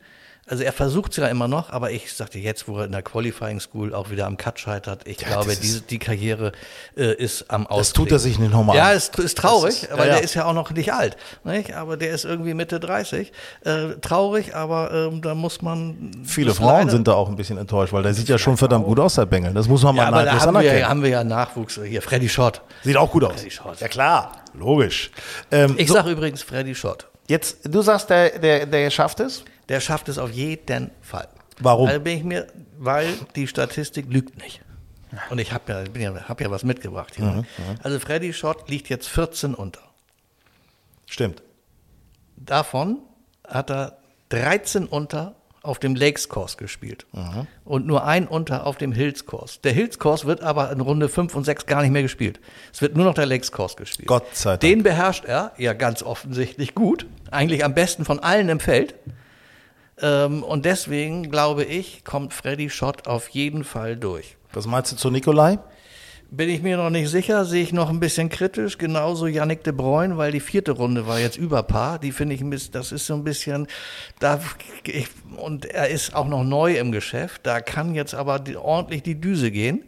Also 0.51 0.63
er 0.63 0.73
versucht 0.73 1.11
es 1.11 1.17
ja 1.17 1.27
immer 1.27 1.47
noch, 1.47 1.69
aber 1.69 1.91
ich 1.91 2.11
sagte 2.11 2.39
jetzt, 2.39 2.67
wo 2.67 2.79
er 2.79 2.85
in 2.85 2.91
der 2.91 3.03
Qualifying 3.03 3.59
School 3.59 3.93
auch 3.93 4.09
wieder 4.09 4.25
am 4.25 4.35
Cut 4.35 4.59
scheitert, 4.59 5.07
ich 5.07 5.17
glaube, 5.17 5.45
das 5.45 5.53
ist- 5.55 5.63
diese, 5.63 5.81
die 5.81 5.99
Karriere 5.99 6.53
äh, 6.97 7.13
ist 7.13 7.51
am 7.51 7.67
Ausklingen. 7.67 7.79
Das 7.81 7.93
tut 7.93 8.11
er 8.11 8.17
sich 8.17 8.39
nicht 8.39 8.51
nochmal 8.51 8.75
Ja, 8.75 8.91
es 8.93 9.09
ist 9.09 9.37
traurig, 9.37 9.83
ist- 9.83 9.91
weil 9.91 9.99
ja, 9.99 10.05
ja. 10.05 10.13
der 10.13 10.23
ist 10.23 10.33
ja 10.33 10.45
auch 10.45 10.53
noch 10.53 10.71
nicht 10.71 10.91
alt. 10.91 11.17
Nicht? 11.43 11.75
Aber 11.75 11.97
der 11.97 12.09
ist 12.09 12.25
irgendwie 12.25 12.55
Mitte 12.55 12.79
30. 12.79 13.31
Äh, 13.63 13.89
traurig, 14.01 14.55
aber 14.55 14.91
ähm, 14.91 15.21
da 15.21 15.35
muss 15.35 15.61
man. 15.61 16.09
Viele 16.25 16.55
Frauen 16.55 16.67
leider- 16.79 16.91
sind 16.93 17.07
da 17.07 17.13
auch 17.13 17.29
ein 17.29 17.35
bisschen 17.35 17.59
enttäuscht, 17.59 17.93
weil 17.93 18.01
der 18.01 18.15
sieht 18.15 18.27
ja 18.27 18.39
schon 18.39 18.57
verdammt 18.57 18.85
gut 18.85 18.99
aus, 18.99 19.13
der 19.15 19.27
Bengel. 19.27 19.53
Das 19.53 19.67
muss 19.67 19.83
man 19.83 19.95
Ja, 19.97 20.09
mal 20.09 20.13
aber 20.21 20.25
da 20.25 20.39
haben 20.47 20.53
wir, 20.55 20.79
ja, 20.79 20.89
haben 20.89 21.03
wir 21.03 21.09
ja 21.11 21.23
Nachwuchs. 21.23 21.79
Hier, 21.85 22.01
Freddy 22.01 22.27
Schott. 22.27 22.61
Sieht 22.83 22.97
auch 22.97 23.11
gut 23.11 23.23
aus. 23.23 23.33
Freddy 23.33 23.51
Schott. 23.51 23.79
Ja 23.81 23.87
klar, 23.87 24.31
logisch. 24.57 25.11
Ähm, 25.51 25.75
Ich 25.77 25.89
so, 25.89 25.93
sage 25.93 26.09
übrigens 26.09 26.41
Freddy 26.41 26.73
Schott. 26.73 27.05
Jetzt, 27.29 27.73
du 27.73 27.81
sagst, 27.81 28.09
der, 28.09 28.37
der, 28.39 28.65
der 28.65 28.89
schafft 28.89 29.19
es? 29.21 29.43
Der 29.69 29.79
schafft 29.79 30.09
es 30.09 30.17
auf 30.17 30.31
jeden 30.31 30.91
Fall. 31.01 31.29
Warum? 31.59 31.87
Also 31.87 31.99
bin 32.01 32.17
ich 32.17 32.23
mir, 32.23 32.47
weil 32.77 33.13
die 33.35 33.47
Statistik 33.47 34.05
lügt 34.09 34.37
nicht. 34.37 34.61
Und 35.29 35.39
ich 35.39 35.51
habe 35.53 35.71
ja, 35.71 35.83
ich 35.83 35.91
bin 35.91 36.01
ja, 36.01 36.13
hab 36.27 36.39
ja 36.41 36.51
was 36.51 36.63
mitgebracht 36.63 37.15
hier. 37.15 37.25
Mhm, 37.25 37.45
Also 37.81 37.99
Freddy 37.99 38.33
Schott 38.33 38.69
liegt 38.69 38.89
jetzt 38.89 39.07
14 39.07 39.55
unter. 39.55 39.81
Stimmt. 41.07 41.41
Davon 42.35 42.99
hat 43.47 43.71
er 43.71 43.97
13 44.29 44.85
unter 44.85 45.35
auf 45.61 45.79
dem 45.79 45.95
Lakes 45.95 46.29
Course 46.29 46.57
gespielt 46.57 47.05
und 47.65 47.85
nur 47.85 48.05
ein 48.05 48.27
unter 48.27 48.65
auf 48.65 48.77
dem 48.77 48.91
Hills 48.91 49.25
Course. 49.25 49.59
Der 49.63 49.73
Hills 49.73 49.99
Course 49.99 50.25
wird 50.25 50.41
aber 50.41 50.71
in 50.71 50.79
Runde 50.79 51.09
5 51.09 51.35
und 51.35 51.43
6 51.43 51.65
gar 51.65 51.81
nicht 51.81 51.91
mehr 51.91 52.01
gespielt. 52.01 52.39
Es 52.71 52.81
wird 52.81 52.95
nur 52.95 53.05
noch 53.05 53.13
der 53.13 53.25
Lakes 53.25 53.51
Course 53.51 53.75
gespielt. 53.75 54.07
Gott 54.07 54.23
sei 54.33 54.51
Dank. 54.51 54.61
Den 54.61 54.83
beherrscht 54.83 55.25
er 55.25 55.51
ja 55.57 55.73
ganz 55.73 56.01
offensichtlich 56.03 56.75
gut, 56.75 57.05
eigentlich 57.31 57.65
am 57.65 57.73
besten 57.73 58.05
von 58.05 58.19
allen 58.19 58.49
im 58.49 58.59
Feld. 58.59 58.95
Ähm, 60.01 60.43
und 60.43 60.65
deswegen 60.65 61.29
glaube 61.29 61.65
ich, 61.65 62.03
kommt 62.05 62.33
Freddy 62.33 62.69
Schott 62.69 63.07
auf 63.07 63.27
jeden 63.29 63.63
Fall 63.63 63.97
durch. 63.97 64.37
Was 64.53 64.65
meinst 64.65 64.91
du 64.91 64.95
zu 64.95 65.11
Nikolai? 65.11 65.59
Bin 66.31 66.47
ich 66.47 66.61
mir 66.61 66.77
noch 66.77 66.91
nicht 66.91 67.09
sicher, 67.09 67.43
sehe 67.43 67.63
ich 67.63 67.73
noch 67.73 67.89
ein 67.89 67.99
bisschen 67.99 68.29
kritisch. 68.29 68.77
Genauso 68.77 69.25
Yannick 69.25 69.63
de 69.63 69.73
Bruyne, 69.73 70.15
weil 70.17 70.31
die 70.31 70.39
vierte 70.39 70.73
Runde 70.73 71.07
war 71.07 71.19
jetzt 71.19 71.37
über 71.37 71.63
Paar. 71.63 71.97
Die 71.97 72.11
finde 72.11 72.35
ich 72.35 72.41
ein 72.41 72.51
bisschen, 72.51 72.71
das 72.71 72.91
ist 72.91 73.07
so 73.07 73.15
ein 73.15 73.23
bisschen, 73.23 73.65
da, 74.19 74.39
ich, 74.83 75.07
und 75.37 75.65
er 75.65 75.89
ist 75.89 76.13
auch 76.13 76.27
noch 76.27 76.43
neu 76.43 76.77
im 76.77 76.91
Geschäft. 76.91 77.47
Da 77.47 77.61
kann 77.61 77.95
jetzt 77.95 78.13
aber 78.13 78.37
die, 78.37 78.57
ordentlich 78.57 79.01
die 79.01 79.19
Düse 79.19 79.49
gehen. 79.49 79.85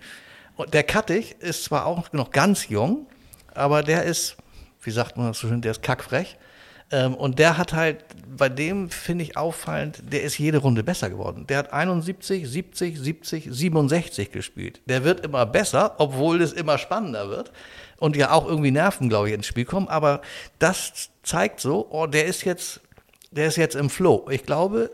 Und 0.55 0.73
der 0.73 0.81
Kattig 0.81 1.35
ist 1.41 1.65
zwar 1.65 1.85
auch 1.85 2.11
noch 2.11 2.31
ganz 2.31 2.69
jung, 2.69 3.05
aber 3.53 3.83
der 3.83 4.05
ist, 4.05 4.35
wie 4.81 4.91
sagt 4.91 5.17
man 5.17 5.27
das 5.27 5.37
so 5.37 5.47
schön, 5.47 5.61
der 5.61 5.71
ist 5.71 5.83
kackfrech. 5.83 6.37
Ähm, 6.91 7.15
und 7.15 7.39
der 7.39 7.57
hat 7.57 7.73
halt, 7.73 8.05
bei 8.37 8.49
dem 8.49 8.89
finde 8.89 9.23
ich 9.23 9.37
auffallend, 9.37 10.01
der 10.11 10.23
ist 10.23 10.37
jede 10.37 10.57
Runde 10.57 10.83
besser 10.83 11.09
geworden. 11.09 11.47
Der 11.47 11.59
hat 11.59 11.73
71, 11.73 12.47
70, 12.47 12.99
70, 12.99 13.47
67 13.49 14.31
gespielt. 14.31 14.81
Der 14.85 15.03
wird 15.03 15.25
immer 15.25 15.45
besser, 15.45 15.95
obwohl 15.97 16.41
es 16.41 16.51
immer 16.51 16.77
spannender 16.77 17.29
wird. 17.29 17.51
Und 17.97 18.15
ja 18.15 18.31
auch 18.31 18.47
irgendwie 18.47 18.71
Nerven, 18.71 19.09
glaube 19.09 19.29
ich, 19.29 19.35
ins 19.35 19.45
Spiel 19.45 19.65
kommen. 19.65 19.87
Aber 19.87 20.21
das 20.59 21.09
zeigt 21.23 21.59
so, 21.59 21.87
oh, 21.91 22.07
der 22.07 22.25
ist 22.25 22.43
jetzt, 22.43 22.81
der 23.29 23.47
ist 23.47 23.57
jetzt 23.57 23.75
im 23.75 23.89
Flow. 23.89 24.27
Ich 24.29 24.43
glaube, 24.43 24.91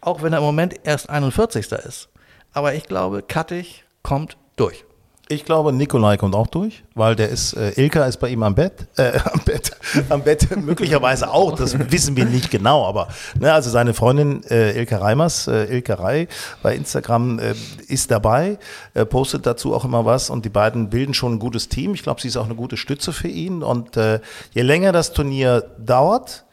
auch 0.00 0.22
wenn 0.22 0.32
er 0.32 0.38
im 0.38 0.44
Moment 0.44 0.74
erst 0.84 1.10
41. 1.10 1.70
ist. 1.70 2.08
Aber 2.52 2.74
ich 2.74 2.84
glaube, 2.84 3.22
Kattig 3.22 3.84
kommt 4.02 4.38
durch. 4.56 4.85
Ich 5.28 5.44
glaube, 5.44 5.72
Nikolai 5.72 6.16
kommt 6.16 6.36
auch 6.36 6.46
durch, 6.46 6.84
weil 6.94 7.16
der 7.16 7.30
ist, 7.30 7.54
äh, 7.54 7.72
Ilka 7.72 8.04
ist 8.04 8.18
bei 8.18 8.28
ihm 8.28 8.44
am 8.44 8.54
Bett, 8.54 8.86
äh, 8.96 9.18
am 9.32 9.40
Bett, 9.44 9.72
am 10.08 10.22
Bett 10.22 10.56
möglicherweise 10.64 11.32
auch, 11.32 11.56
das 11.56 11.76
wissen 11.90 12.16
wir 12.16 12.26
nicht 12.26 12.48
genau, 12.48 12.86
aber 12.86 13.08
ne, 13.36 13.52
also 13.52 13.68
seine 13.68 13.92
Freundin 13.92 14.44
äh, 14.44 14.78
Ilka 14.78 14.98
Reimers, 14.98 15.48
äh, 15.48 15.64
Ilka 15.64 15.94
Rei 15.94 16.28
bei 16.62 16.76
Instagram 16.76 17.40
äh, 17.40 17.54
ist 17.88 18.12
dabei, 18.12 18.56
äh, 18.94 19.04
postet 19.04 19.46
dazu 19.46 19.74
auch 19.74 19.84
immer 19.84 20.04
was 20.04 20.30
und 20.30 20.44
die 20.44 20.48
beiden 20.48 20.90
bilden 20.90 21.12
schon 21.12 21.34
ein 21.34 21.38
gutes 21.40 21.68
Team. 21.68 21.94
Ich 21.94 22.04
glaube, 22.04 22.20
sie 22.20 22.28
ist 22.28 22.36
auch 22.36 22.44
eine 22.44 22.54
gute 22.54 22.76
Stütze 22.76 23.12
für 23.12 23.28
ihn 23.28 23.64
und 23.64 23.96
äh, 23.96 24.20
je 24.52 24.62
länger 24.62 24.92
das 24.92 25.12
Turnier 25.12 25.64
dauert, 25.76 26.45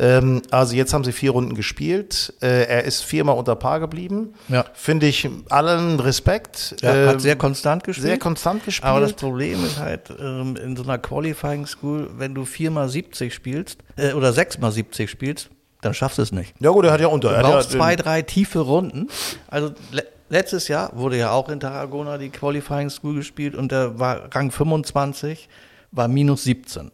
ähm, 0.00 0.40
also 0.50 0.74
jetzt 0.74 0.94
haben 0.94 1.04
sie 1.04 1.12
vier 1.12 1.32
Runden 1.32 1.54
gespielt. 1.54 2.32
Äh, 2.40 2.64
er 2.64 2.84
ist 2.84 3.02
viermal 3.02 3.36
unter 3.36 3.54
Paar 3.54 3.78
geblieben. 3.80 4.32
Ja. 4.48 4.64
Finde 4.72 5.06
ich 5.06 5.28
allen 5.50 6.00
Respekt. 6.00 6.76
Ja, 6.80 6.94
Äh, 6.94 7.06
hat 7.08 7.20
sehr 7.20 7.36
konstant 7.36 7.84
gespielt. 7.84 8.06
sehr 8.06 8.18
konstant 8.18 8.64
gespielt. 8.64 8.88
Aber 8.90 9.00
das 9.00 9.12
Problem 9.12 9.62
ist 9.64 9.78
halt, 9.78 10.10
ähm, 10.18 10.56
in 10.56 10.74
so 10.76 10.82
einer 10.82 10.98
Qualifying 10.98 11.66
School, 11.66 12.08
wenn 12.16 12.34
du 12.34 12.44
viermal 12.46 12.88
70 12.88 13.32
spielst, 13.34 13.78
äh, 13.96 14.14
oder 14.14 14.32
sechsmal 14.32 14.72
70 14.72 15.10
spielst, 15.10 15.50
dann 15.82 15.92
schaffst 15.94 16.18
du 16.18 16.22
es 16.22 16.32
nicht. 16.32 16.54
ja 16.60 16.70
gut, 16.70 16.84
er 16.86 16.92
hat 16.92 17.00
ja 17.00 17.06
unter. 17.08 17.28
Du 17.28 17.34
er 17.34 17.42
hat 17.42 17.46
brauchst 17.52 17.72
ja, 17.72 17.78
zwei, 17.78 17.96
drei 17.96 18.22
tiefe 18.22 18.60
Runden. 18.60 19.08
Also 19.48 19.72
le 19.92 20.02
letztes 20.30 20.68
Jahr 20.68 20.96
wurde 20.96 21.16
ja 21.18 21.32
auch 21.32 21.48
in 21.48 21.58
Tarragona 21.58 22.16
die 22.16 22.30
Qualifying 22.30 22.88
School 22.88 23.16
gespielt 23.16 23.54
und 23.56 23.72
da 23.72 23.98
war 23.98 24.28
Rang 24.32 24.50
25, 24.52 25.48
war 25.90 26.06
minus 26.06 26.44
17. 26.44 26.90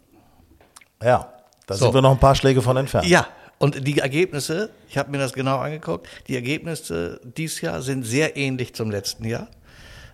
Ja, 1.02 1.28
da 1.66 1.74
So. 1.74 1.86
sind 1.86 1.94
wir 1.94 2.02
noch 2.02 2.12
ein 2.12 2.20
paar 2.20 2.34
Schläge 2.34 2.62
von 2.62 2.76
entfernt. 2.76 3.06
Ja, 3.06 3.26
und 3.58 3.86
die 3.86 3.98
Ergebnisse, 3.98 4.70
ich 4.88 4.98
habe 4.98 5.10
mir 5.10 5.18
das 5.18 5.32
genau 5.32 5.58
angeguckt, 5.58 6.06
die 6.28 6.34
Ergebnisse 6.34 7.20
dieses 7.24 7.60
Jahr 7.60 7.82
sind 7.82 8.04
sehr 8.04 8.36
ähnlich 8.36 8.74
zum 8.74 8.90
letzten 8.90 9.24
Jahr. 9.24 9.48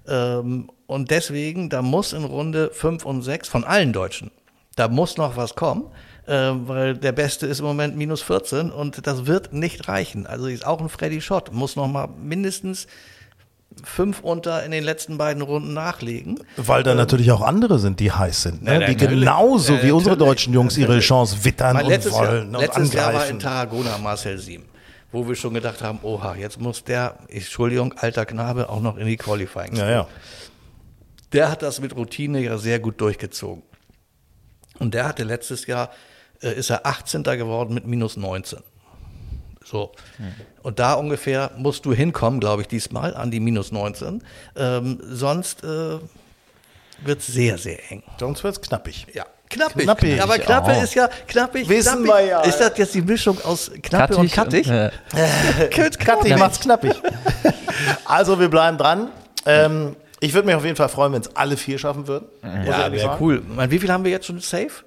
Ähm, 0.06 0.70
und 0.86 1.10
deswegen, 1.10 1.68
da 1.68 1.82
muss 1.82 2.12
in 2.12 2.24
Runde 2.24 2.70
5 2.72 3.04
und 3.04 3.22
6 3.22 3.48
von 3.48 3.64
allen 3.64 3.92
Deutschen, 3.92 4.30
da 4.76 4.88
muss 4.88 5.16
noch 5.16 5.36
was 5.36 5.54
kommen, 5.54 5.84
ähm, 6.26 6.68
weil 6.68 6.96
der 6.96 7.12
Beste 7.12 7.46
ist 7.46 7.60
im 7.60 7.66
Moment 7.66 7.96
minus 7.96 8.22
14 8.22 8.70
und 8.70 9.06
das 9.06 9.26
wird 9.26 9.52
nicht 9.52 9.88
reichen. 9.88 10.26
Also 10.26 10.46
ist 10.46 10.66
auch 10.66 10.80
ein 10.80 10.88
Freddy 10.88 11.20
Schott, 11.20 11.52
muss 11.52 11.76
noch 11.76 11.88
mal 11.88 12.06
mindestens 12.06 12.86
fünf 13.84 14.20
unter 14.20 14.64
in 14.64 14.70
den 14.70 14.84
letzten 14.84 15.18
beiden 15.18 15.42
Runden 15.42 15.72
nachlegen. 15.72 16.38
Weil 16.56 16.82
da 16.82 16.94
natürlich 16.94 17.30
auch 17.32 17.42
andere 17.42 17.78
sind, 17.78 18.00
die 18.00 18.12
heiß 18.12 18.42
sind, 18.42 18.62
ne? 18.62 18.80
Ja, 18.80 18.86
die 18.86 18.96
genauso 18.96 19.74
Ja, 19.74 19.82
wie 19.82 19.90
unsere 19.92 20.16
deutschen 20.16 20.52
Jungs 20.52 20.76
ihre 20.76 20.98
Chance 21.00 21.44
wittern 21.44 21.76
und 21.76 21.88
letztes, 21.88 22.12
Jahr, 22.12 22.28
wollen 22.28 22.54
und 22.54 22.60
letztes 22.60 22.92
Jahr 22.92 23.06
war 23.06 23.26
in 23.26 23.36
angreifen. 23.36 23.38
Tarragona 23.38 23.98
Marcel 23.98 24.38
Siem, 24.38 24.64
wo 25.10 25.26
wir 25.26 25.34
schon 25.34 25.54
gedacht 25.54 25.82
haben, 25.82 25.98
oha, 26.02 26.34
jetzt 26.36 26.60
muss 26.60 26.84
der, 26.84 27.18
Entschuldigung, 27.28 27.94
alter 27.96 28.26
Knabe, 28.26 28.68
auch 28.68 28.80
noch 28.80 28.96
in 28.96 29.06
die 29.06 29.16
Qualifying. 29.16 29.76
ja, 29.76 29.90
ja. 29.90 30.06
Der 31.32 31.50
hat 31.50 31.62
das 31.62 31.80
mit 31.80 31.96
Routine 31.96 32.40
ja 32.40 32.58
sehr 32.58 32.78
gut 32.78 33.00
durchgezogen. 33.00 33.62
Und 34.78 34.94
der 34.94 35.06
hatte 35.06 35.24
letztes 35.24 35.66
Jahr, 35.66 35.90
äh, 36.42 36.52
ist 36.52 36.70
er 36.70 36.84
18. 36.86 37.22
geworden 37.22 37.74
mit 37.74 37.86
minus 37.86 38.16
19. 38.16 38.58
So. 39.64 39.92
Und 40.62 40.78
da 40.78 40.94
ungefähr 40.94 41.50
musst 41.56 41.84
du 41.84 41.92
hinkommen, 41.92 42.40
glaube 42.40 42.62
ich, 42.62 42.68
diesmal 42.68 43.14
an 43.14 43.30
die 43.30 43.40
minus 43.40 43.72
19. 43.72 44.22
Ähm, 44.56 45.00
sonst 45.02 45.62
äh, 45.64 45.98
wird 47.04 47.20
es 47.20 47.26
sehr, 47.26 47.58
sehr 47.58 47.78
eng. 47.90 48.02
Sonst 48.18 48.44
wird's 48.44 48.60
knappig. 48.60 49.06
Ja, 49.12 49.24
knappig. 49.48 49.82
Knappig, 49.84 50.22
Aber 50.22 50.38
knappe 50.38 50.72
auch. 50.72 50.82
ist 50.82 50.94
ja 50.94 51.08
knappig. 51.26 51.68
Wissen 51.68 52.04
knappig. 52.04 52.24
wir 52.24 52.26
ja. 52.26 52.40
Ist 52.42 52.58
das 52.58 52.76
jetzt 52.76 52.94
die 52.94 53.02
Mischung 53.02 53.40
aus 53.44 53.70
knappe 53.82 54.16
und 54.16 54.30
kattig? 54.32 54.68
Äh, 54.68 54.90
Knappig 55.70 56.36
macht's 56.38 56.60
knappig. 56.60 56.94
also 58.04 58.38
wir 58.38 58.48
bleiben 58.48 58.78
dran. 58.78 59.08
Ähm, 59.46 59.96
ich 60.20 60.32
würde 60.34 60.46
mich 60.46 60.54
auf 60.54 60.64
jeden 60.64 60.76
Fall 60.76 60.88
freuen, 60.88 61.12
wenn 61.12 61.22
es 61.22 61.34
alle 61.34 61.56
vier 61.56 61.78
schaffen 61.78 62.06
würden. 62.06 62.28
Ja, 62.42 62.92
wäre 62.92 63.16
cool. 63.20 63.42
Meine, 63.46 63.72
wie 63.72 63.78
viel 63.80 63.90
haben 63.90 64.04
wir 64.04 64.10
jetzt 64.12 64.26
schon 64.26 64.38
safe? 64.38 64.84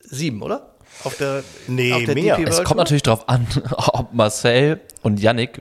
Sieben, 0.00 0.42
oder? 0.42 0.73
Auf 1.02 1.16
der, 1.16 1.42
Nee, 1.66 1.92
auf 1.92 2.04
der 2.04 2.14
mehr. 2.14 2.36
DP 2.36 2.48
es 2.48 2.62
kommt 2.64 2.78
natürlich 2.78 3.02
darauf 3.02 3.28
an, 3.28 3.46
ob 3.72 4.14
Marcel 4.14 4.80
und 5.02 5.20
Yannick, 5.20 5.60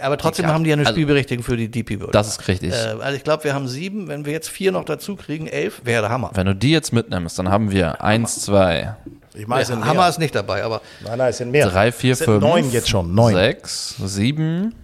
Aber 0.00 0.18
trotzdem 0.18 0.46
Ja, 0.46 0.52
haben 0.52 0.64
die 0.64 0.70
ja 0.70 0.74
eine 0.74 0.82
also- 0.82 0.92
Spielberechtigung 0.94 1.44
für 1.44 1.56
die 1.56 1.70
DP 1.70 2.00
World. 2.00 2.14
das 2.14 2.28
ist 2.28 2.48
richtig. 2.48 2.72
äh, 2.72 2.96
also 3.00 3.16
ich 3.16 3.24
glaube, 3.24 3.44
wir 3.44 3.54
haben 3.54 3.68
sieben. 3.68 4.08
Wenn 4.08 4.24
wir 4.26 4.32
jetzt 4.32 4.48
vier 4.48 4.72
noch 4.72 4.84
dazu 4.84 5.16
kriegen, 5.16 5.46
elf, 5.46 5.82
wäre 5.84 6.02
der 6.02 6.10
Hammer. 6.10 6.30
Wenn 6.34 6.46
du 6.46 6.54
die 6.54 6.70
jetzt 6.72 6.92
mitnimmst, 6.92 7.38
dann 7.38 7.48
haben 7.50 7.70
wir 7.70 8.02
eins, 8.02 8.40
zwei, 8.42 8.96
Ich 9.34 9.46
meine, 9.46 9.64
sind 9.64 9.84
Hammer 9.84 10.08
ist 10.08 10.18
nicht 10.18 10.34
dabei, 10.34 10.64
aber 10.64 10.80
Nein, 11.04 11.18
nein, 11.18 11.30
es 11.30 11.38
sind 11.38 11.50
mehr. 11.50 11.68
drei, 11.68 11.92
vier, 11.92 12.12
Es 12.12 12.18
sind 12.18 12.26
fünf, 12.26 12.40
neun 12.42 12.70
jetzt 12.72 12.88
schon. 12.88 13.14
Neun. 13.14 13.34
sechs, 13.34 13.94
sieben, 14.04 14.74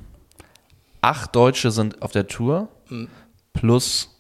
acht 1.03 1.35
Deutsche 1.37 1.71
sind 1.71 2.01
auf 2.03 2.13
der 2.13 2.27
Tour 2.27 2.69
Hm. 2.89 3.09
plus 3.55 4.15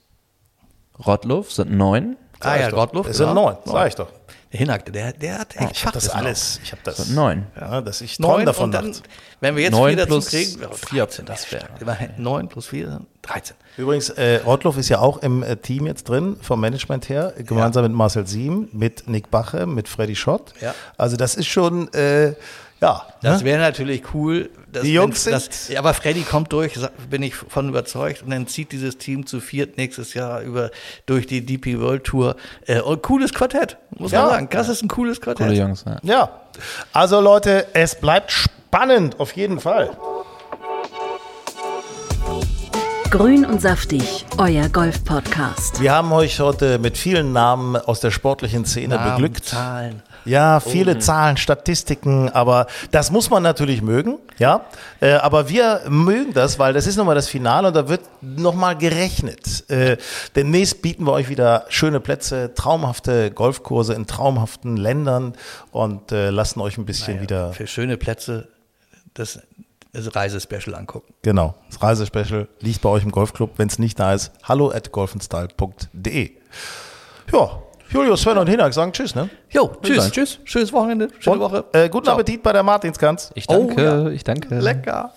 Rottluff 1.07 1.53
sind 1.53 1.71
neun. 1.71 2.17
Ah 2.41 2.57
ja. 2.57 2.71
Gottlob. 2.71 3.07
Es 3.07 3.17
sind 3.17 3.27
ja. 3.27 3.35
neun, 3.35 3.57
sag 3.65 3.89
ich 3.89 3.95
doch. 3.95 4.09
Der 4.51 4.61
Hinhack, 4.61 4.91
der, 4.91 5.13
der 5.13 5.39
hat 5.41 5.57
echt 5.57 5.73
Ich 5.73 5.85
habe 5.85 5.93
das 5.93 6.09
alles. 6.09 6.59
Ich 6.65 6.73
habe 6.73 6.81
das. 6.83 7.09
Neun. 7.11 7.47
Ja, 7.61 7.83
das, 7.83 8.01
ich 8.01 8.19
Neun 8.19 8.47
davon 8.47 8.65
und 8.65 8.73
dann, 8.73 8.97
wenn 9.41 9.57
wir 9.57 9.65
jetzt 9.65 9.73
Neun 9.73 9.95
vier 9.95 10.07
dazu 10.07 10.21
kriegen, 10.21 10.63
ja, 10.63 10.69
vier, 10.71 11.05
13, 11.05 11.27
das 11.27 11.53
wäre- 11.53 12.11
neun 12.17 12.49
plus 12.49 12.67
vier, 12.67 12.91
sind 12.93 13.07
13. 13.23 13.55
Übrigens, 13.77 14.09
äh, 14.11 14.41
Rottluff 14.47 14.79
ist 14.79 14.89
ja 14.89 15.01
auch 15.01 15.19
im 15.19 15.43
äh, 15.43 15.57
Team 15.57 15.87
jetzt 15.87 16.09
drin, 16.09 16.37
vom 16.41 16.61
Management 16.61 17.11
her, 17.11 17.35
gemeinsam 17.37 17.83
mit 17.83 17.93
Marcel 17.93 18.27
Siem, 18.27 18.69
mit 18.73 19.07
Nick 19.07 19.31
Bache, 19.31 19.67
mit 19.67 19.87
Freddy 19.87 20.17
Schott. 20.17 20.55
Ja. 20.63 20.75
Also 20.97 21.17
das 21.17 21.35
ist 21.35 21.47
schon, 21.47 21.93
äh, 21.93 22.33
ja. 22.81 23.03
Das 23.23 23.41
ne? 23.41 23.47
wäre 23.47 23.61
natürlich 23.61 24.03
cool. 24.15 24.51
Dass, 24.71 24.83
Die 24.83 24.93
Jungs 24.93 25.25
sind- 25.25 25.35
das, 25.35 25.71
aber 25.77 25.95
Freddy 25.95 26.23
kommt 26.23 26.53
durch, 26.53 26.75
bin 27.11 27.23
ich 27.23 27.35
von 27.35 27.69
überzeugt. 27.69 28.23
Und 28.23 28.31
dann 28.31 28.47
zieht 28.47 28.71
dieses 28.73 28.99
Team 28.99 29.27
zu 29.27 29.41
viert 29.41 29.77
nächstes 29.79 30.15
Jahr 30.15 30.43
über 30.43 30.71
durch 31.07 31.27
die 31.27 31.45
DP 31.45 31.81
World 31.81 32.05
Tour. 32.05 32.37
Äh, 32.67 32.81
und 32.81 33.03
cooles 33.03 33.33
Quartett, 33.33 33.77
muss 33.97 34.13
Ja. 34.13 34.23
man 34.23 34.31
sagen. 34.31 34.49
Das 34.51 34.69
ist 34.69 34.83
ein 34.83 34.89
cooles 34.89 35.21
Quartett. 35.21 35.47
Coole 35.47 35.59
Jungs, 35.59 35.85
ja. 35.87 35.99
Ja. 36.03 36.31
Also 36.93 37.21
Leute, 37.21 37.67
es 37.73 37.95
bleibt 37.95 38.31
spannend, 38.31 39.19
auf 39.21 39.33
jeden 39.33 39.59
Fall. 39.61 39.91
Grün 43.11 43.47
und 43.47 43.63
saftig, 43.63 44.27
euer 44.37 44.69
Golf-Podcast. 44.69 45.81
Wir 45.81 45.93
haben 45.93 46.13
euch 46.13 46.41
heute 46.41 46.79
mit 46.79 46.99
vielen 46.99 47.33
Namen 47.33 47.75
aus 47.77 48.01
der 48.01 48.11
sportlichen 48.11 48.67
Szene 48.67 48.97
Namen, 48.97 49.13
beglückt. 49.15 49.47
Zahlen. 49.47 50.03
Ja, 50.29 50.61
viele 50.61 50.99
Zahlen, 50.99 51.37
Statistiken, 51.37 52.29
aber 52.29 52.67
das 52.91 53.11
muss 53.11 53.31
man 53.31 53.43
natürlich 53.43 53.83
mögen, 53.83 54.19
ja. 54.39 54.67
Äh, 55.01 55.13
aber 55.15 55.49
wir 55.49 55.83
mögen 55.89 56.33
das, 56.35 56.59
weil 56.59 56.73
das 56.73 56.87
ist 56.87 56.97
nochmal 56.97 57.15
das 57.15 57.29
Finale 57.29 57.69
und 57.69 57.75
da 57.75 57.89
wird 57.89 58.03
nochmal 58.21 58.77
gerechnet. 58.77 59.69
Äh, 59.71 59.97
demnächst 60.37 60.83
bieten 60.83 61.05
wir 61.05 61.13
euch 61.13 61.29
wieder 61.29 61.65
schöne 61.69 62.01
Plätze, 62.01 62.53
traumhafte 62.55 63.31
Golfkurse 63.31 63.95
in 63.95 64.07
traumhaften 64.07 64.77
Ländern 64.77 65.35
und 65.73 66.13
äh, 66.13 66.31
lassen 66.31 66.61
euch 66.61 66.79
ein 66.79 66.85
bisschen 66.85 67.21
wieder, 67.21 67.53
Für 67.53 67.67
schöne 67.67 67.97
Plätze 67.97 68.49
das, 69.15 69.41
das 69.93 70.15
Reisespecial 70.15 70.75
angucken. 70.75 71.13
genau, 71.23 71.55
das 71.71 71.83
Reisespecial 71.83 72.49
liegt 72.61 72.83
bei 72.83 72.89
euch 72.89 73.03
im 73.03 73.11
Golfclub. 73.11 73.53
Wenn 73.57 73.69
es 73.69 73.79
nicht 73.79 73.99
da 73.99 74.15
ist, 74.15 74.31
hallo 74.45 74.71
at 74.71 74.93
golfenstyle.de. 74.93 76.31
Ja, 77.33 77.63
Julio, 77.91 78.17
Sven 78.17 78.37
und 78.37 78.49
Hinak 78.49 78.75
sagen 78.75 78.93
Tschüss, 78.93 79.15
ne? 79.15 79.31
Jo, 79.51 79.71
tschüss. 79.83 80.11
Tschüss. 80.11 80.41
Schönes 80.45 80.73
Wochenende, 80.73 81.09
schöne 81.21 81.37
und, 81.37 81.41
Woche. 81.41 81.65
Äh, 81.73 81.89
guten 81.89 82.05
Ciao. 82.05 82.17
Appetit 82.17 82.43
bei 82.43 82.53
der 82.53 82.63
Martinskanz. 82.63 83.31
Ich 83.35 83.47
danke, 83.47 83.75
oh, 83.77 83.81
ja. 83.81 84.09
ich 84.11 84.25
danke. 84.25 84.59
Lecker. 84.59 85.13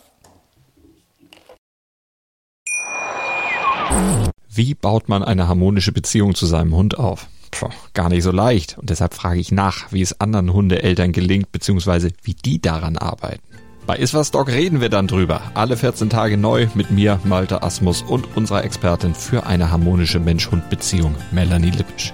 Wie 4.47 4.73
baut 4.73 5.10
man 5.10 5.23
eine 5.23 5.47
harmonische 5.49 5.91
Beziehung 5.91 6.34
zu 6.34 6.45
seinem 6.45 6.73
Hund 6.75 6.97
auf? 6.97 7.27
Puh, 7.51 7.69
gar 7.93 8.07
nicht 8.07 8.23
so 8.23 8.31
leicht. 8.31 8.77
Und 8.77 8.89
deshalb 8.89 9.13
frage 9.13 9.39
ich 9.41 9.51
nach, 9.51 9.91
wie 9.91 10.01
es 10.01 10.21
anderen 10.21 10.53
Hundeeltern 10.53 11.12
gelingt, 11.12 11.51
beziehungsweise 11.51 12.12
wie 12.23 12.34
die 12.34 12.62
daran 12.62 12.97
arbeiten. 12.97 13.41
Bei 13.86 13.97
Iswas 13.97 14.31
Dog 14.31 14.47
reden 14.47 14.79
wir 14.79 14.89
dann 14.89 15.07
drüber. 15.07 15.41
Alle 15.55 15.75
14 15.75 16.10
Tage 16.10 16.38
neu 16.38 16.67
mit 16.75 16.91
mir, 16.91 17.19
Malte 17.25 17.63
Asmus 17.63 18.01
und 18.01 18.38
unserer 18.38 18.63
Expertin 18.63 19.13
für 19.13 19.45
eine 19.45 19.71
harmonische 19.71 20.19
Mensch-Hund-Beziehung, 20.19 21.15
Melanie 21.31 21.71
Lippisch. 21.71 22.13